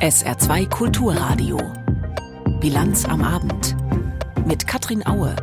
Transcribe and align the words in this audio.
SR2 0.00 0.68
Kulturradio. 0.68 1.58
Bilanz 2.60 3.04
am 3.04 3.22
Abend. 3.22 3.76
Mit 4.46 4.66
Katrin 4.66 5.06
Aue. 5.06 5.34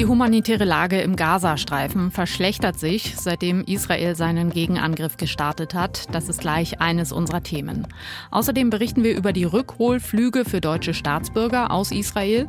Die 0.00 0.06
humanitäre 0.06 0.64
Lage 0.64 0.98
im 1.02 1.14
Gazastreifen 1.14 2.10
verschlechtert 2.10 2.78
sich, 2.78 3.16
seitdem 3.18 3.62
Israel 3.64 4.16
seinen 4.16 4.48
Gegenangriff 4.48 5.18
gestartet 5.18 5.74
hat. 5.74 6.06
Das 6.14 6.30
ist 6.30 6.40
gleich 6.40 6.80
eines 6.80 7.12
unserer 7.12 7.42
Themen. 7.42 7.86
Außerdem 8.30 8.70
berichten 8.70 9.04
wir 9.04 9.14
über 9.14 9.34
die 9.34 9.44
Rückholflüge 9.44 10.46
für 10.46 10.62
deutsche 10.62 10.94
Staatsbürger 10.94 11.70
aus 11.70 11.92
Israel 11.92 12.48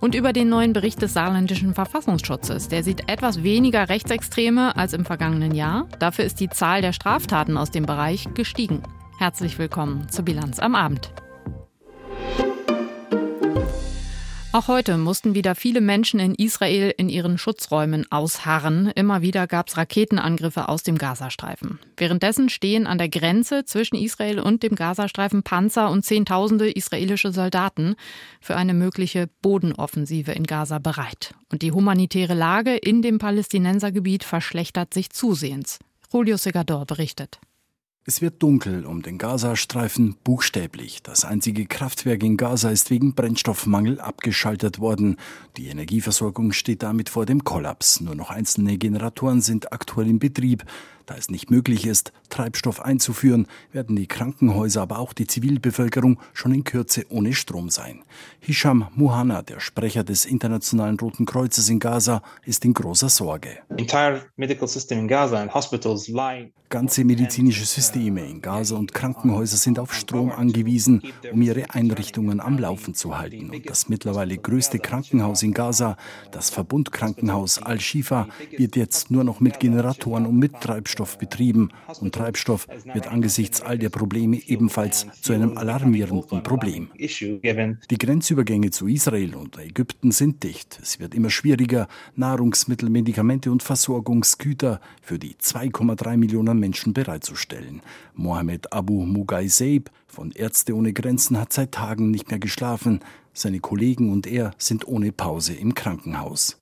und 0.00 0.14
über 0.14 0.32
den 0.32 0.48
neuen 0.48 0.74
Bericht 0.74 1.02
des 1.02 1.12
saarländischen 1.12 1.74
Verfassungsschutzes. 1.74 2.68
Der 2.68 2.84
sieht 2.84 3.10
etwas 3.10 3.42
weniger 3.42 3.88
Rechtsextreme 3.88 4.76
als 4.76 4.92
im 4.92 5.04
vergangenen 5.04 5.56
Jahr. 5.56 5.88
Dafür 5.98 6.24
ist 6.24 6.38
die 6.38 6.50
Zahl 6.50 6.82
der 6.82 6.92
Straftaten 6.92 7.56
aus 7.56 7.72
dem 7.72 7.84
Bereich 7.84 8.28
gestiegen. 8.34 8.80
Herzlich 9.18 9.58
willkommen 9.58 10.08
zur 10.08 10.24
Bilanz 10.24 10.60
am 10.60 10.76
Abend. 10.76 11.10
Auch 14.54 14.68
heute 14.68 14.98
mussten 14.98 15.34
wieder 15.34 15.54
viele 15.54 15.80
Menschen 15.80 16.20
in 16.20 16.34
Israel 16.34 16.92
in 16.98 17.08
ihren 17.08 17.38
Schutzräumen 17.38 18.12
ausharren. 18.12 18.92
Immer 18.94 19.22
wieder 19.22 19.46
gab 19.46 19.68
es 19.68 19.78
Raketenangriffe 19.78 20.68
aus 20.68 20.82
dem 20.82 20.98
Gazastreifen. 20.98 21.78
Währenddessen 21.96 22.50
stehen 22.50 22.86
an 22.86 22.98
der 22.98 23.08
Grenze 23.08 23.64
zwischen 23.64 23.96
Israel 23.96 24.40
und 24.40 24.62
dem 24.62 24.74
Gazastreifen 24.74 25.42
Panzer 25.42 25.90
und 25.90 26.04
Zehntausende 26.04 26.70
israelische 26.70 27.32
Soldaten 27.32 27.94
für 28.42 28.54
eine 28.54 28.74
mögliche 28.74 29.26
Bodenoffensive 29.40 30.32
in 30.32 30.44
Gaza 30.44 30.78
bereit. 30.78 31.32
Und 31.50 31.62
die 31.62 31.72
humanitäre 31.72 32.34
Lage 32.34 32.76
in 32.76 33.00
dem 33.00 33.16
Palästinensergebiet 33.16 34.22
verschlechtert 34.22 34.92
sich 34.92 35.08
zusehends. 35.08 35.78
Julio 36.12 36.36
Segador 36.36 36.84
berichtet. 36.84 37.40
Es 38.04 38.20
wird 38.20 38.42
dunkel 38.42 38.84
um 38.84 39.02
den 39.02 39.16
Gazastreifen, 39.16 40.16
buchstäblich. 40.24 41.04
Das 41.04 41.24
einzige 41.24 41.66
Kraftwerk 41.66 42.24
in 42.24 42.36
Gaza 42.36 42.70
ist 42.70 42.90
wegen 42.90 43.14
Brennstoffmangel 43.14 44.00
abgeschaltet 44.00 44.80
worden. 44.80 45.18
Die 45.56 45.68
Energieversorgung 45.68 46.50
steht 46.50 46.82
damit 46.82 47.08
vor 47.08 47.26
dem 47.26 47.44
Kollaps. 47.44 48.00
Nur 48.00 48.16
noch 48.16 48.30
einzelne 48.30 48.76
Generatoren 48.76 49.40
sind 49.40 49.72
aktuell 49.72 50.08
in 50.08 50.18
Betrieb. 50.18 50.64
Da 51.06 51.16
es 51.16 51.30
nicht 51.30 51.50
möglich 51.50 51.86
ist, 51.86 52.12
Treibstoff 52.28 52.80
einzuführen, 52.80 53.46
werden 53.72 53.96
die 53.96 54.06
Krankenhäuser, 54.06 54.82
aber 54.82 54.98
auch 54.98 55.12
die 55.12 55.26
Zivilbevölkerung 55.26 56.20
schon 56.32 56.54
in 56.54 56.64
Kürze 56.64 57.04
ohne 57.08 57.34
Strom 57.34 57.70
sein. 57.70 58.02
Hisham 58.40 58.88
Muhanna, 58.94 59.42
der 59.42 59.60
Sprecher 59.60 60.04
des 60.04 60.24
Internationalen 60.24 60.98
Roten 60.98 61.26
Kreuzes 61.26 61.68
in 61.68 61.80
Gaza, 61.80 62.22
ist 62.44 62.64
in 62.64 62.74
großer 62.74 63.08
Sorge. 63.08 63.58
Ganze 66.68 67.04
medizinische 67.04 67.66
Systeme 67.66 68.24
in 68.24 68.40
Gaza 68.40 68.76
und 68.76 68.94
Krankenhäuser 68.94 69.58
sind 69.58 69.78
auf 69.78 69.92
Strom 69.92 70.30
angewiesen, 70.30 71.02
um 71.30 71.42
ihre 71.42 71.68
Einrichtungen 71.68 72.40
am 72.40 72.58
Laufen 72.58 72.94
zu 72.94 73.18
halten. 73.18 73.50
Und 73.50 73.68
das 73.68 73.90
mittlerweile 73.90 74.38
größte 74.38 74.78
Krankenhaus 74.78 75.42
in 75.42 75.52
Gaza, 75.52 75.98
das 76.30 76.48
Verbundkrankenhaus 76.48 77.58
Al-Shifa, 77.60 78.26
wird 78.56 78.76
jetzt 78.76 79.10
nur 79.10 79.22
noch 79.22 79.40
mit 79.40 79.60
Generatoren 79.60 80.24
und 80.24 80.38
mit 80.38 80.62
Treibstoff 80.62 81.01
Treibstoff 81.02 81.18
betrieben 81.18 81.68
und 82.00 82.14
Treibstoff 82.14 82.68
wird 82.92 83.08
angesichts 83.08 83.60
all 83.60 83.78
der 83.78 83.88
Probleme 83.88 84.40
ebenfalls 84.46 85.06
zu 85.20 85.32
einem 85.32 85.58
alarmierenden 85.58 86.42
Problem. 86.42 86.90
Die 86.96 87.98
Grenzübergänge 87.98 88.70
zu 88.70 88.86
Israel 88.86 89.34
und 89.34 89.58
Ägypten 89.58 90.12
sind 90.12 90.42
dicht. 90.42 90.78
Es 90.82 91.00
wird 91.00 91.14
immer 91.14 91.30
schwieriger, 91.30 91.88
Nahrungsmittel, 92.14 92.88
Medikamente 92.88 93.50
und 93.50 93.62
Versorgungsgüter 93.62 94.80
für 95.00 95.18
die 95.18 95.34
2,3 95.34 96.16
Millionen 96.16 96.58
Menschen 96.58 96.92
bereitzustellen. 96.92 97.82
Mohammed 98.14 98.72
Abu 98.72 99.04
Mughaiseib 99.04 99.90
von 100.06 100.30
Ärzte 100.32 100.76
ohne 100.76 100.92
Grenzen 100.92 101.40
hat 101.40 101.52
seit 101.52 101.72
Tagen 101.72 102.10
nicht 102.10 102.30
mehr 102.30 102.38
geschlafen. 102.38 103.00
Seine 103.34 103.60
Kollegen 103.60 104.12
und 104.12 104.26
er 104.26 104.50
sind 104.58 104.86
ohne 104.86 105.10
Pause 105.10 105.54
im 105.54 105.74
Krankenhaus. 105.74 106.60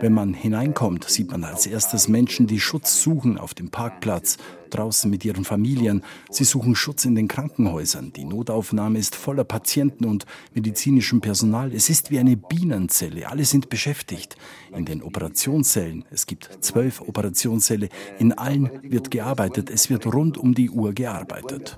Wenn 0.00 0.12
man 0.12 0.34
hineinkommt, 0.34 1.04
sieht 1.04 1.30
man 1.30 1.44
als 1.44 1.66
erstes 1.66 2.08
Menschen, 2.08 2.46
die 2.46 2.60
Schutz 2.60 3.00
suchen 3.02 3.38
auf 3.38 3.54
dem 3.54 3.70
Parkplatz 3.70 4.36
draußen 4.70 5.10
mit 5.10 5.24
ihren 5.24 5.44
Familien. 5.44 6.02
Sie 6.30 6.44
suchen 6.44 6.74
Schutz 6.74 7.04
in 7.04 7.14
den 7.14 7.28
Krankenhäusern. 7.28 8.12
Die 8.12 8.24
Notaufnahme 8.24 8.98
ist 8.98 9.14
voller 9.14 9.44
Patienten 9.44 10.04
und 10.04 10.26
medizinischem 10.54 11.20
Personal. 11.20 11.72
Es 11.72 11.90
ist 11.90 12.10
wie 12.10 12.18
eine 12.18 12.36
Bienenzelle. 12.36 13.28
Alle 13.28 13.44
sind 13.44 13.68
beschäftigt. 13.68 14.36
In 14.74 14.84
den 14.84 15.02
Operationszellen, 15.02 16.04
es 16.10 16.26
gibt 16.26 16.58
zwölf 16.60 17.00
Operationssäle, 17.00 17.88
in 18.18 18.32
allen 18.32 18.70
wird 18.82 19.10
gearbeitet. 19.10 19.70
Es 19.70 19.90
wird 19.90 20.06
rund 20.06 20.38
um 20.38 20.54
die 20.54 20.70
Uhr 20.70 20.92
gearbeitet 20.92 21.76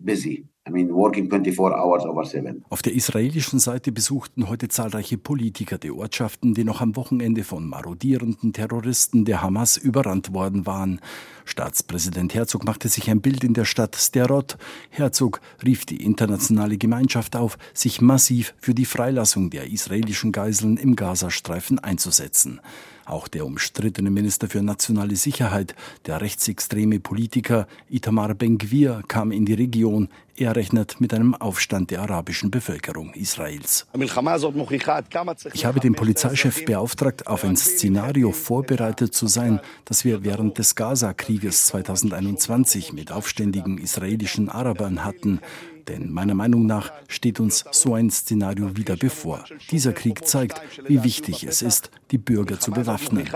busy. 0.00 0.49
I 0.68 0.72
mean, 0.72 0.92
working 0.92 1.30
24 1.30 1.72
hours 1.72 2.04
over 2.04 2.24
seven. 2.26 2.64
Auf 2.68 2.82
der 2.82 2.92
israelischen 2.92 3.58
Seite 3.58 3.92
besuchten 3.92 4.48
heute 4.50 4.68
zahlreiche 4.68 5.16
Politiker 5.16 5.78
die 5.78 5.90
Ortschaften, 5.90 6.52
die 6.52 6.64
noch 6.64 6.82
am 6.82 6.96
Wochenende 6.96 7.44
von 7.44 7.66
marodierenden 7.66 8.52
Terroristen 8.52 9.24
der 9.24 9.40
Hamas 9.40 9.78
überrannt 9.78 10.34
worden 10.34 10.66
waren. 10.66 11.00
Staatspräsident 11.46 12.34
Herzog 12.34 12.64
machte 12.64 12.88
sich 12.88 13.08
ein 13.08 13.22
Bild 13.22 13.42
in 13.42 13.54
der 13.54 13.64
Stadt 13.64 13.96
Sterot. 13.96 14.58
Herzog 14.90 15.40
rief 15.64 15.86
die 15.86 16.04
internationale 16.04 16.76
Gemeinschaft 16.76 17.36
auf, 17.36 17.56
sich 17.72 18.02
massiv 18.02 18.54
für 18.58 18.74
die 18.74 18.84
Freilassung 18.84 19.48
der 19.48 19.72
israelischen 19.72 20.30
Geiseln 20.30 20.76
im 20.76 20.94
Gazastreifen 20.94 21.78
einzusetzen. 21.78 22.60
Auch 23.10 23.26
der 23.26 23.44
umstrittene 23.44 24.08
Minister 24.08 24.48
für 24.48 24.62
nationale 24.62 25.16
Sicherheit, 25.16 25.74
der 26.06 26.20
rechtsextreme 26.20 27.00
Politiker 27.00 27.66
Itamar 27.88 28.34
Ben-Gvir, 28.34 29.02
kam 29.08 29.32
in 29.32 29.44
die 29.44 29.54
Region. 29.54 30.08
Er 30.36 30.54
rechnet 30.54 31.00
mit 31.00 31.12
einem 31.12 31.34
Aufstand 31.34 31.90
der 31.90 32.02
arabischen 32.02 32.52
Bevölkerung 32.52 33.12
Israels. 33.14 33.88
Ich 35.52 35.64
habe 35.64 35.80
den 35.80 35.94
Polizeichef 35.94 36.64
beauftragt, 36.64 37.26
auf 37.26 37.42
ein 37.42 37.56
Szenario 37.56 38.30
vorbereitet 38.30 39.12
zu 39.12 39.26
sein, 39.26 39.58
das 39.86 40.04
wir 40.04 40.22
während 40.22 40.58
des 40.58 40.76
Gaza-Krieges 40.76 41.66
2021 41.66 42.92
mit 42.92 43.10
aufständigen 43.10 43.78
israelischen 43.78 44.48
Arabern 44.48 45.04
hatten. 45.04 45.40
Denn 45.88 46.12
meiner 46.12 46.34
Meinung 46.34 46.66
nach 46.66 46.92
steht 47.08 47.40
uns 47.40 47.64
so 47.72 47.94
ein 47.94 48.10
Szenario 48.10 48.76
wieder 48.76 48.96
bevor. 48.96 49.44
Dieser 49.72 49.92
Krieg 49.92 50.24
zeigt, 50.24 50.62
wie 50.86 51.02
wichtig 51.02 51.42
es 51.42 51.62
ist, 51.62 51.90
die 52.10 52.18
Bürger 52.18 52.58
zu 52.58 52.70
bewaffnen. 52.70 53.26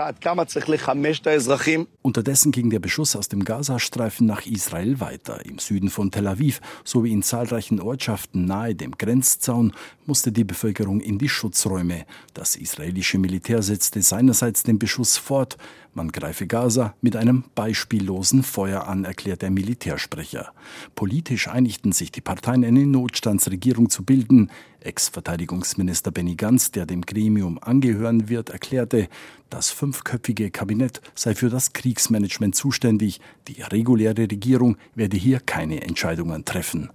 Unterdessen 2.01 2.51
ging 2.51 2.69
der 2.69 2.79
Beschuss 2.79 3.15
aus 3.15 3.29
dem 3.29 3.43
Gazastreifen 3.43 4.27
nach 4.27 4.45
Israel 4.45 4.99
weiter. 4.99 5.45
Im 5.45 5.59
Süden 5.59 5.89
von 5.89 6.11
Tel 6.11 6.27
Aviv 6.27 6.61
sowie 6.83 7.11
in 7.11 7.23
zahlreichen 7.23 7.79
Ortschaften 7.79 8.45
nahe 8.45 8.75
dem 8.75 8.91
Grenzzaun 8.91 9.73
musste 10.05 10.31
die 10.31 10.43
Bevölkerung 10.43 10.99
in 10.99 11.17
die 11.17 11.29
Schutzräume. 11.29 12.05
Das 12.33 12.55
israelische 12.55 13.17
Militär 13.17 13.61
setzte 13.61 14.01
seinerseits 14.01 14.63
den 14.63 14.79
Beschuss 14.79 15.17
fort. 15.17 15.57
Man 15.93 16.11
greife 16.11 16.45
Gaza 16.45 16.93
mit 16.99 17.15
einem 17.15 17.45
beispiellosen 17.55 18.43
Feuer 18.43 18.85
an, 18.85 19.05
erklärt 19.05 19.41
der 19.41 19.49
Militärsprecher. 19.49 20.51
Politisch 20.93 21.47
einigten 21.47 21.93
sich 21.93 22.11
die 22.11 22.19
Parteien, 22.19 22.65
eine 22.65 22.85
Notstandsregierung 22.85 23.89
zu 23.89 24.03
bilden. 24.03 24.51
Ex-Verteidigungsminister 24.85 26.11
Benny 26.11 26.35
Gantz, 26.35 26.71
der 26.71 26.85
dem 26.85 27.01
Gremium 27.01 27.59
angehören 27.61 28.29
wird, 28.29 28.49
erklärte, 28.49 29.07
das 29.49 29.71
fünfköpfige 29.71 30.51
Kabinett 30.51 31.01
sei 31.15 31.35
für 31.35 31.49
das 31.49 31.73
Kriegsmanagement 31.73 32.55
zuständig. 32.55 33.19
Die 33.47 33.61
reguläre 33.61 34.21
Regierung 34.21 34.77
werde 34.93 35.17
hier 35.17 35.39
keine 35.39 35.81
Entscheidungen 35.81 36.45
treffen. 36.45 36.89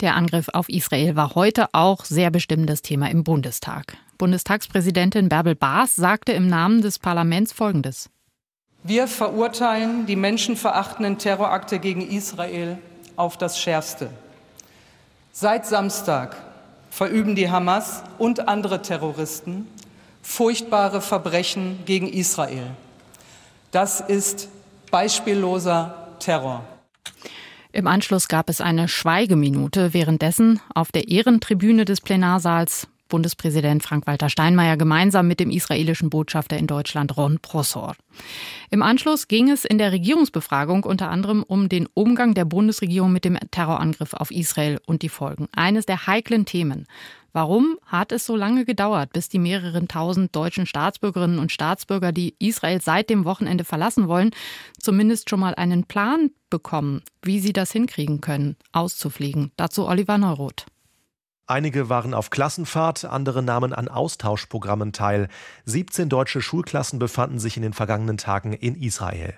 Der 0.00 0.14
Angriff 0.14 0.48
auf 0.52 0.68
Israel 0.68 1.16
war 1.16 1.34
heute 1.34 1.66
auch 1.72 2.04
sehr 2.04 2.30
bestimmendes 2.30 2.82
Thema 2.82 3.10
im 3.10 3.24
Bundestag. 3.24 3.96
Bundestagspräsidentin 4.16 5.28
Bärbel 5.28 5.54
Baas 5.54 5.96
sagte 5.96 6.32
im 6.32 6.46
Namen 6.46 6.82
des 6.82 6.98
Parlaments 6.98 7.52
Folgendes. 7.52 8.08
Wir 8.84 9.08
verurteilen 9.08 10.06
die 10.06 10.16
menschenverachtenden 10.16 11.18
Terrorakte 11.18 11.80
gegen 11.80 12.00
Israel 12.00 12.78
auf 13.16 13.36
das 13.36 13.60
Schärfste. 13.60 14.10
Seit 15.32 15.66
Samstag 15.66 16.36
verüben 16.90 17.34
die 17.34 17.50
Hamas 17.50 18.02
und 18.18 18.48
andere 18.48 18.82
Terroristen 18.82 19.66
furchtbare 20.22 21.00
Verbrechen 21.00 21.78
gegen 21.86 22.08
Israel. 22.08 22.70
Das 23.70 24.00
ist 24.00 24.48
beispielloser 24.90 26.08
Terror. 26.18 26.64
Im 27.72 27.86
Anschluss 27.86 28.28
gab 28.28 28.48
es 28.48 28.60
eine 28.60 28.88
Schweigeminute, 28.88 29.94
währenddessen 29.94 30.60
auf 30.74 30.90
der 30.90 31.08
Ehrentribüne 31.08 31.84
des 31.84 32.00
Plenarsaals 32.00 32.88
Bundespräsident 33.08 33.82
Frank-Walter 33.82 34.28
Steinmeier 34.28 34.76
gemeinsam 34.76 35.26
mit 35.26 35.40
dem 35.40 35.50
israelischen 35.50 36.10
Botschafter 36.10 36.56
in 36.56 36.66
Deutschland 36.66 37.16
Ron 37.16 37.38
Prosor. 37.40 37.96
Im 38.70 38.82
Anschluss 38.82 39.28
ging 39.28 39.50
es 39.50 39.64
in 39.64 39.78
der 39.78 39.92
Regierungsbefragung 39.92 40.84
unter 40.84 41.10
anderem 41.10 41.42
um 41.42 41.68
den 41.68 41.88
Umgang 41.94 42.34
der 42.34 42.44
Bundesregierung 42.44 43.12
mit 43.12 43.24
dem 43.24 43.38
Terrorangriff 43.50 44.14
auf 44.14 44.30
Israel 44.30 44.80
und 44.86 45.02
die 45.02 45.08
Folgen. 45.08 45.48
Eines 45.52 45.86
der 45.86 46.06
heiklen 46.06 46.44
Themen. 46.44 46.86
Warum 47.32 47.78
hat 47.84 48.10
es 48.12 48.24
so 48.26 48.36
lange 48.36 48.64
gedauert, 48.64 49.12
bis 49.12 49.28
die 49.28 49.38
mehreren 49.38 49.86
tausend 49.86 50.34
deutschen 50.34 50.66
Staatsbürgerinnen 50.66 51.38
und 51.38 51.52
Staatsbürger, 51.52 52.10
die 52.10 52.34
Israel 52.38 52.80
seit 52.80 53.10
dem 53.10 53.24
Wochenende 53.24 53.64
verlassen 53.64 54.08
wollen, 54.08 54.30
zumindest 54.80 55.28
schon 55.28 55.40
mal 55.40 55.54
einen 55.54 55.84
Plan 55.84 56.30
bekommen, 56.50 57.02
wie 57.22 57.38
sie 57.38 57.52
das 57.52 57.70
hinkriegen 57.70 58.20
können, 58.20 58.56
auszufliegen? 58.72 59.52
Dazu 59.56 59.86
Oliver 59.86 60.18
Neuroth. 60.18 60.66
Einige 61.50 61.88
waren 61.88 62.12
auf 62.12 62.28
Klassenfahrt, 62.28 63.06
andere 63.06 63.42
nahmen 63.42 63.72
an 63.72 63.88
Austauschprogrammen 63.88 64.92
teil. 64.92 65.28
17 65.64 66.10
deutsche 66.10 66.42
Schulklassen 66.42 66.98
befanden 66.98 67.38
sich 67.38 67.56
in 67.56 67.62
den 67.62 67.72
vergangenen 67.72 68.18
Tagen 68.18 68.52
in 68.52 68.74
Israel. 68.74 69.32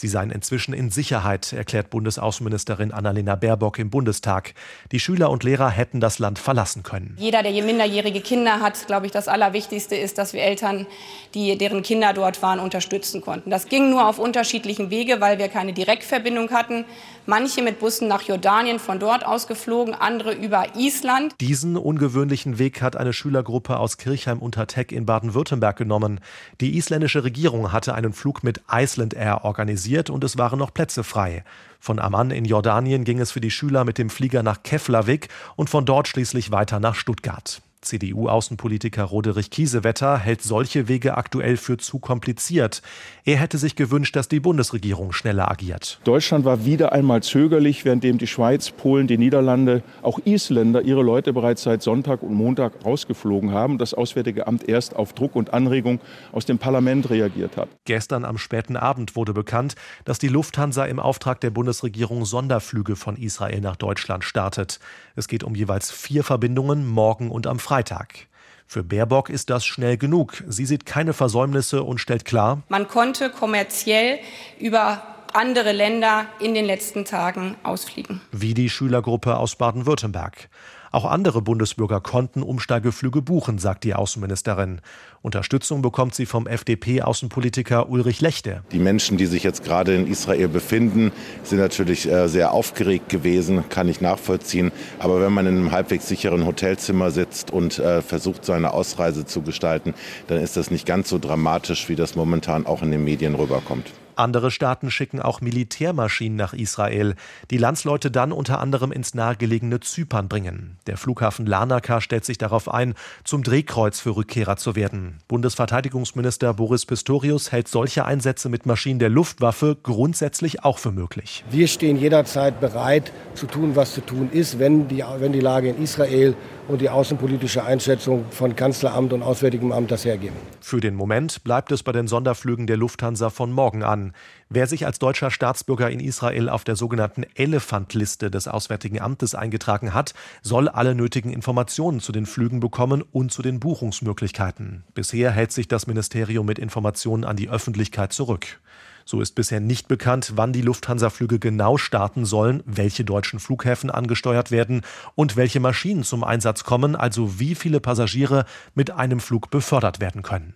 Sie 0.00 0.08
seien 0.08 0.30
inzwischen 0.30 0.72
in 0.72 0.88
Sicherheit, 0.88 1.52
erklärt 1.52 1.90
Bundesaußenministerin 1.90 2.90
Annalena 2.90 3.34
Baerbock 3.34 3.78
im 3.78 3.90
Bundestag. 3.90 4.54
Die 4.92 4.98
Schüler 4.98 5.28
und 5.28 5.44
Lehrer 5.44 5.68
hätten 5.68 6.00
das 6.00 6.18
Land 6.18 6.38
verlassen 6.38 6.82
können. 6.82 7.18
Jeder, 7.18 7.42
der 7.42 7.52
minderjährige 7.62 8.22
Kinder 8.22 8.60
hat, 8.60 8.86
glaube 8.86 9.04
ich, 9.04 9.12
das 9.12 9.28
Allerwichtigste 9.28 9.96
ist, 9.96 10.16
dass 10.16 10.32
wir 10.32 10.40
Eltern, 10.40 10.86
die 11.34 11.58
deren 11.58 11.82
Kinder 11.82 12.14
dort 12.14 12.40
waren, 12.40 12.60
unterstützen 12.60 13.20
konnten. 13.20 13.50
Das 13.50 13.66
ging 13.66 13.90
nur 13.90 14.08
auf 14.08 14.18
unterschiedlichen 14.18 14.88
Wege, 14.88 15.20
weil 15.20 15.36
wir 15.36 15.48
keine 15.48 15.74
Direktverbindung 15.74 16.50
hatten. 16.50 16.86
Manche 17.26 17.60
mit 17.60 17.78
Bussen 17.78 18.08
nach 18.08 18.22
Jordanien 18.22 18.78
von 18.78 18.98
dort 18.98 19.26
aus 19.26 19.46
geflogen, 19.48 19.92
andere 19.92 20.32
über 20.32 20.64
Island. 20.76 21.34
Diesen 21.42 21.76
ungewöhnlichen 21.76 22.58
Weg 22.58 22.80
hat 22.80 22.96
eine 22.96 23.12
Schülergruppe 23.12 23.78
aus 23.78 23.98
Kirchheim 23.98 24.38
unter 24.38 24.66
Teck 24.66 24.92
in 24.92 25.04
Baden-Württemberg 25.04 25.76
genommen. 25.76 26.20
Die 26.62 26.78
isländische 26.78 27.22
Regierung 27.22 27.70
hatte 27.70 27.94
einen 27.94 28.14
Flug 28.14 28.42
mit 28.42 28.62
Iceland 28.72 29.12
Air 29.12 29.44
organisiert 29.44 29.89
organisiert 29.90 30.10
und 30.10 30.24
es 30.24 30.38
waren 30.38 30.58
noch 30.58 30.72
Plätze 30.72 31.04
frei. 31.04 31.44
Von 31.80 31.98
Amman 31.98 32.30
in 32.30 32.44
Jordanien 32.44 33.04
ging 33.04 33.20
es 33.20 33.32
für 33.32 33.40
die 33.40 33.50
Schüler 33.50 33.84
mit 33.84 33.98
dem 33.98 34.10
Flieger 34.10 34.42
nach 34.42 34.62
Keflavik 34.62 35.28
und 35.56 35.70
von 35.70 35.84
dort 35.84 36.08
schließlich 36.08 36.50
weiter 36.50 36.80
nach 36.80 36.94
Stuttgart. 36.94 37.60
CDU-Außenpolitiker 37.82 39.04
Roderich 39.04 39.50
Kiesewetter 39.50 40.18
hält 40.18 40.42
solche 40.42 40.88
Wege 40.88 41.16
aktuell 41.16 41.56
für 41.56 41.78
zu 41.78 41.98
kompliziert. 41.98 42.82
Er 43.24 43.38
hätte 43.38 43.58
sich 43.58 43.76
gewünscht, 43.76 44.16
dass 44.16 44.28
die 44.28 44.40
Bundesregierung 44.40 45.12
schneller 45.12 45.50
agiert. 45.50 46.00
Deutschland 46.04 46.44
war 46.44 46.64
wieder 46.64 46.92
einmal 46.92 47.22
zögerlich, 47.22 47.84
währenddem 47.84 48.18
die 48.18 48.26
Schweiz, 48.26 48.70
Polen, 48.70 49.06
die 49.06 49.18
Niederlande, 49.18 49.82
auch 50.02 50.18
Isländer 50.24 50.82
ihre 50.82 51.02
Leute 51.02 51.32
bereits 51.32 51.62
seit 51.62 51.82
Sonntag 51.82 52.22
und 52.22 52.34
Montag 52.34 52.84
rausgeflogen 52.84 53.52
haben. 53.52 53.78
Das 53.78 53.94
Auswärtige 53.94 54.46
Amt 54.46 54.68
erst 54.68 54.96
auf 54.96 55.12
Druck 55.14 55.34
und 55.34 55.54
Anregung 55.54 56.00
aus 56.32 56.44
dem 56.44 56.58
Parlament 56.58 57.08
reagiert 57.10 57.56
hat. 57.56 57.68
Gestern 57.84 58.24
am 58.24 58.38
späten 58.38 58.76
Abend 58.76 59.16
wurde 59.16 59.32
bekannt, 59.32 59.74
dass 60.04 60.18
die 60.18 60.28
Lufthansa 60.28 60.84
im 60.84 61.00
Auftrag 61.00 61.40
der 61.40 61.50
Bundesregierung 61.50 62.24
Sonderflüge 62.24 62.96
von 62.96 63.16
Israel 63.16 63.60
nach 63.60 63.76
Deutschland 63.76 64.24
startet. 64.24 64.80
Es 65.20 65.28
geht 65.28 65.44
um 65.44 65.54
jeweils 65.54 65.90
vier 65.90 66.24
Verbindungen 66.24 66.86
morgen 66.86 67.30
und 67.30 67.46
am 67.46 67.58
Freitag. 67.58 68.26
Für 68.66 68.82
Baerbock 68.82 69.28
ist 69.28 69.50
das 69.50 69.66
schnell 69.66 69.98
genug. 69.98 70.42
Sie 70.48 70.64
sieht 70.64 70.86
keine 70.86 71.12
Versäumnisse 71.12 71.82
und 71.82 71.98
stellt 71.98 72.24
klar, 72.24 72.62
man 72.70 72.88
konnte 72.88 73.28
kommerziell 73.28 74.20
über 74.58 75.02
andere 75.34 75.72
Länder 75.72 76.24
in 76.40 76.54
den 76.54 76.64
letzten 76.64 77.04
Tagen 77.04 77.56
ausfliegen. 77.64 78.22
Wie 78.32 78.54
die 78.54 78.70
Schülergruppe 78.70 79.36
aus 79.36 79.56
Baden-Württemberg. 79.56 80.48
Auch 80.92 81.04
andere 81.04 81.40
Bundesbürger 81.40 82.00
konnten 82.00 82.42
Umsteigeflüge 82.42 83.22
buchen, 83.22 83.58
sagt 83.58 83.84
die 83.84 83.94
Außenministerin. 83.94 84.80
Unterstützung 85.22 85.82
bekommt 85.82 86.16
sie 86.16 86.26
vom 86.26 86.48
FDP-Außenpolitiker 86.48 87.88
Ulrich 87.88 88.20
Lechte. 88.20 88.62
Die 88.72 88.80
Menschen, 88.80 89.16
die 89.16 89.26
sich 89.26 89.44
jetzt 89.44 89.62
gerade 89.62 89.94
in 89.94 90.08
Israel 90.08 90.48
befinden, 90.48 91.12
sind 91.44 91.58
natürlich 91.58 92.10
äh, 92.10 92.28
sehr 92.28 92.52
aufgeregt 92.52 93.08
gewesen, 93.08 93.68
kann 93.68 93.88
ich 93.88 94.00
nachvollziehen. 94.00 94.72
Aber 94.98 95.20
wenn 95.20 95.32
man 95.32 95.46
in 95.46 95.56
einem 95.56 95.70
halbwegs 95.70 96.08
sicheren 96.08 96.44
Hotelzimmer 96.44 97.12
sitzt 97.12 97.52
und 97.52 97.78
äh, 97.78 98.02
versucht, 98.02 98.44
seine 98.44 98.72
Ausreise 98.72 99.24
zu 99.24 99.42
gestalten, 99.42 99.94
dann 100.26 100.38
ist 100.38 100.56
das 100.56 100.72
nicht 100.72 100.86
ganz 100.86 101.08
so 101.08 101.18
dramatisch, 101.18 101.88
wie 101.88 101.96
das 101.96 102.16
momentan 102.16 102.66
auch 102.66 102.82
in 102.82 102.90
den 102.90 103.04
Medien 103.04 103.36
rüberkommt. 103.36 103.92
Andere 104.20 104.50
Staaten 104.50 104.90
schicken 104.90 105.22
auch 105.22 105.40
Militärmaschinen 105.40 106.36
nach 106.36 106.52
Israel, 106.52 107.14
die 107.50 107.56
Landsleute 107.56 108.10
dann 108.10 108.32
unter 108.32 108.60
anderem 108.60 108.92
ins 108.92 109.14
nahegelegene 109.14 109.80
Zypern 109.80 110.28
bringen. 110.28 110.76
Der 110.86 110.98
Flughafen 110.98 111.46
Larnaca 111.46 112.02
stellt 112.02 112.26
sich 112.26 112.36
darauf 112.36 112.68
ein, 112.68 112.92
zum 113.24 113.42
Drehkreuz 113.42 113.98
für 113.98 114.16
Rückkehrer 114.16 114.58
zu 114.58 114.76
werden. 114.76 115.20
Bundesverteidigungsminister 115.26 116.52
Boris 116.52 116.84
Pistorius 116.84 117.50
hält 117.50 117.68
solche 117.68 118.04
Einsätze 118.04 118.50
mit 118.50 118.66
Maschinen 118.66 118.98
der 118.98 119.08
Luftwaffe 119.08 119.78
grundsätzlich 119.82 120.64
auch 120.64 120.76
für 120.76 120.92
möglich. 120.92 121.42
Wir 121.50 121.66
stehen 121.66 121.96
jederzeit 121.96 122.60
bereit 122.60 123.12
zu 123.34 123.46
tun, 123.46 123.74
was 123.74 123.94
zu 123.94 124.02
tun 124.02 124.28
ist, 124.30 124.58
wenn 124.58 124.86
die, 124.88 125.02
wenn 125.18 125.32
die 125.32 125.40
Lage 125.40 125.70
in 125.70 125.82
Israel 125.82 126.36
und 126.70 126.80
die 126.80 126.88
außenpolitische 126.88 127.64
Einschätzung 127.64 128.24
von 128.30 128.54
Kanzleramt 128.56 129.12
und 129.12 129.22
Auswärtigem 129.22 129.72
Amt 129.72 129.90
das 129.90 130.04
hergeben. 130.04 130.36
Für 130.60 130.80
den 130.80 130.94
Moment 130.94 131.42
bleibt 131.44 131.72
es 131.72 131.82
bei 131.82 131.92
den 131.92 132.06
Sonderflügen 132.06 132.66
der 132.66 132.76
Lufthansa 132.76 133.28
von 133.30 133.52
morgen 133.52 133.82
an. 133.82 134.12
Wer 134.48 134.66
sich 134.66 134.86
als 134.86 134.98
deutscher 134.98 135.30
Staatsbürger 135.30 135.90
in 135.90 136.00
Israel 136.00 136.48
auf 136.48 136.64
der 136.64 136.76
sogenannten 136.76 137.24
Elefantliste 137.34 138.30
des 138.30 138.48
Auswärtigen 138.48 139.00
Amtes 139.00 139.34
eingetragen 139.34 139.94
hat, 139.94 140.14
soll 140.42 140.68
alle 140.68 140.94
nötigen 140.94 141.32
Informationen 141.32 142.00
zu 142.00 142.12
den 142.12 142.26
Flügen 142.26 142.60
bekommen 142.60 143.02
und 143.02 143.32
zu 143.32 143.42
den 143.42 143.60
Buchungsmöglichkeiten. 143.60 144.84
Bisher 144.94 145.30
hält 145.30 145.52
sich 145.52 145.68
das 145.68 145.86
Ministerium 145.86 146.46
mit 146.46 146.58
Informationen 146.58 147.24
an 147.24 147.36
die 147.36 147.48
Öffentlichkeit 147.48 148.12
zurück. 148.12 148.60
So 149.10 149.20
ist 149.20 149.34
bisher 149.34 149.58
nicht 149.58 149.88
bekannt, 149.88 150.34
wann 150.36 150.52
die 150.52 150.62
Lufthansa-Flüge 150.62 151.40
genau 151.40 151.76
starten 151.78 152.24
sollen, 152.24 152.62
welche 152.64 153.04
deutschen 153.04 153.40
Flughäfen 153.40 153.90
angesteuert 153.90 154.52
werden 154.52 154.82
und 155.16 155.34
welche 155.34 155.58
Maschinen 155.58 156.04
zum 156.04 156.22
Einsatz 156.22 156.62
kommen, 156.62 156.94
also 156.94 157.40
wie 157.40 157.56
viele 157.56 157.80
Passagiere 157.80 158.44
mit 158.76 158.92
einem 158.92 159.18
Flug 159.18 159.50
befördert 159.50 159.98
werden 159.98 160.22
können. 160.22 160.54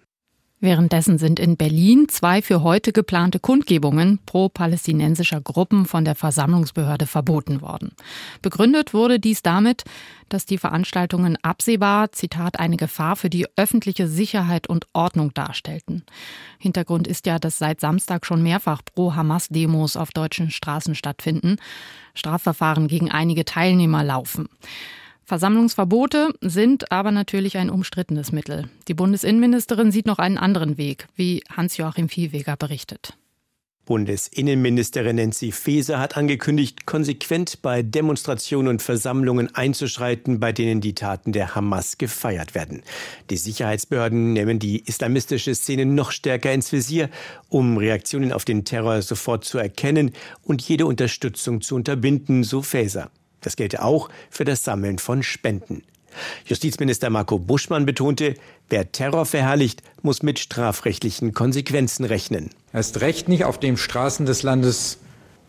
Währenddessen 0.64 1.19
sind 1.19 1.40
in 1.40 1.58
Berlin 1.58 2.08
zwei 2.08 2.40
für 2.40 2.62
heute 2.62 2.93
geplante 2.93 3.38
Kundgebungen 3.38 4.19
pro-palästinensischer 4.25 5.43
Gruppen 5.43 5.84
von 5.84 6.06
der 6.06 6.14
Versammlungsbehörde 6.14 7.06
verboten 7.06 7.61
worden. 7.61 7.93
Begründet 8.40 8.94
wurde 8.94 9.20
dies 9.20 9.43
damit, 9.43 9.84
dass 10.31 10.46
die 10.46 10.56
Veranstaltungen 10.56 11.37
absehbar, 11.43 12.12
Zitat, 12.12 12.58
eine 12.58 12.78
Gefahr 12.78 13.16
für 13.16 13.28
die 13.28 13.46
öffentliche 13.56 14.08
Sicherheit 14.08 14.66
und 14.66 14.87
Ordnung 14.94 15.34
darstellten. 15.34 16.02
Hintergrund 16.58 17.08
ist 17.08 17.26
ja, 17.26 17.38
dass 17.38 17.58
seit 17.58 17.81
Samstag 17.81 18.25
schon 18.25 18.43
mehrfach 18.43 18.81
Pro-Hamas-Demos 18.87 19.99
auf 19.99 20.12
deutschen 20.12 20.50
Straßen 20.50 20.94
stattfinden. 20.94 21.56
Strafverfahren 22.14 22.88
gegen 22.88 23.11
einige 23.11 23.44
Teilnehmer 23.44 24.02
laufen. 24.02 24.49
Versammlungsverbote 25.25 26.35
sind 26.41 26.93
aber 26.93 27.11
natürlich 27.11 27.56
ein 27.56 27.71
umstrittenes 27.71 28.31
Mittel. 28.31 28.69
Die 28.88 28.94
Bundesinnenministerin 28.94 29.91
sieht 29.91 30.06
noch 30.06 30.19
einen 30.19 30.38
anderen 30.38 30.76
Weg, 30.76 31.06
wie 31.17 31.43
Hans-Joachim 31.50 32.09
Viehweger 32.09 32.56
berichtet. 32.56 33.17
Bundesinnenministerin 33.87 35.16
Nancy 35.16 35.52
Faeser 35.52 35.99
hat 35.99 36.16
angekündigt, 36.16 36.87
konsequent 36.87 37.61
bei 37.61 37.83
Demonstrationen 37.83 38.69
und 38.69 38.83
Versammlungen 38.83 39.54
einzuschreiten, 39.54 40.40
bei 40.40 40.52
denen 40.52 40.81
die 40.81 40.95
Taten 40.95 41.33
der 41.33 41.54
Hamas 41.54 41.99
gefeiert 41.99 42.54
werden. 42.54 42.83
Die 43.28 43.37
Sicherheitsbehörden 43.37 44.33
nehmen 44.33 44.59
die 44.59 44.87
islamistische 44.87 45.54
Szene 45.54 45.85
noch 45.85 46.12
stärker 46.12 46.52
ins 46.52 46.73
Visier, 46.73 47.11
um 47.50 47.76
Reaktionen 47.76 48.33
auf 48.33 48.47
den 48.47 48.64
Terror 48.64 49.02
sofort 49.02 49.45
zu 49.45 49.59
erkennen 49.59 50.12
und 50.43 50.62
jede 50.62 50.87
Unterstützung 50.87 51.61
zu 51.61 51.75
unterbinden, 51.75 52.43
so 52.43 52.62
Faeser. 52.62 53.11
Das 53.44 53.56
gelte 53.56 53.82
auch 53.82 54.08
für 54.30 54.44
das 54.44 54.64
Sammeln 54.64 54.98
von 54.98 55.22
Spenden. 55.22 55.82
Justizminister 56.46 57.10
Marco 57.10 57.38
Buschmann 57.38 57.86
betonte, 57.86 58.34
wer 58.68 58.90
Terror 58.92 59.26
verherrlicht, 59.26 59.82
muss 60.02 60.22
mit 60.22 60.38
strafrechtlichen 60.38 61.34
Konsequenzen 61.34 62.04
rechnen. 62.04 62.50
Erst 62.72 63.00
recht 63.00 63.28
nicht 63.28 63.44
auf 63.44 63.58
den 63.58 63.76
Straßen 63.76 64.26
des 64.26 64.42
Landes 64.42 64.98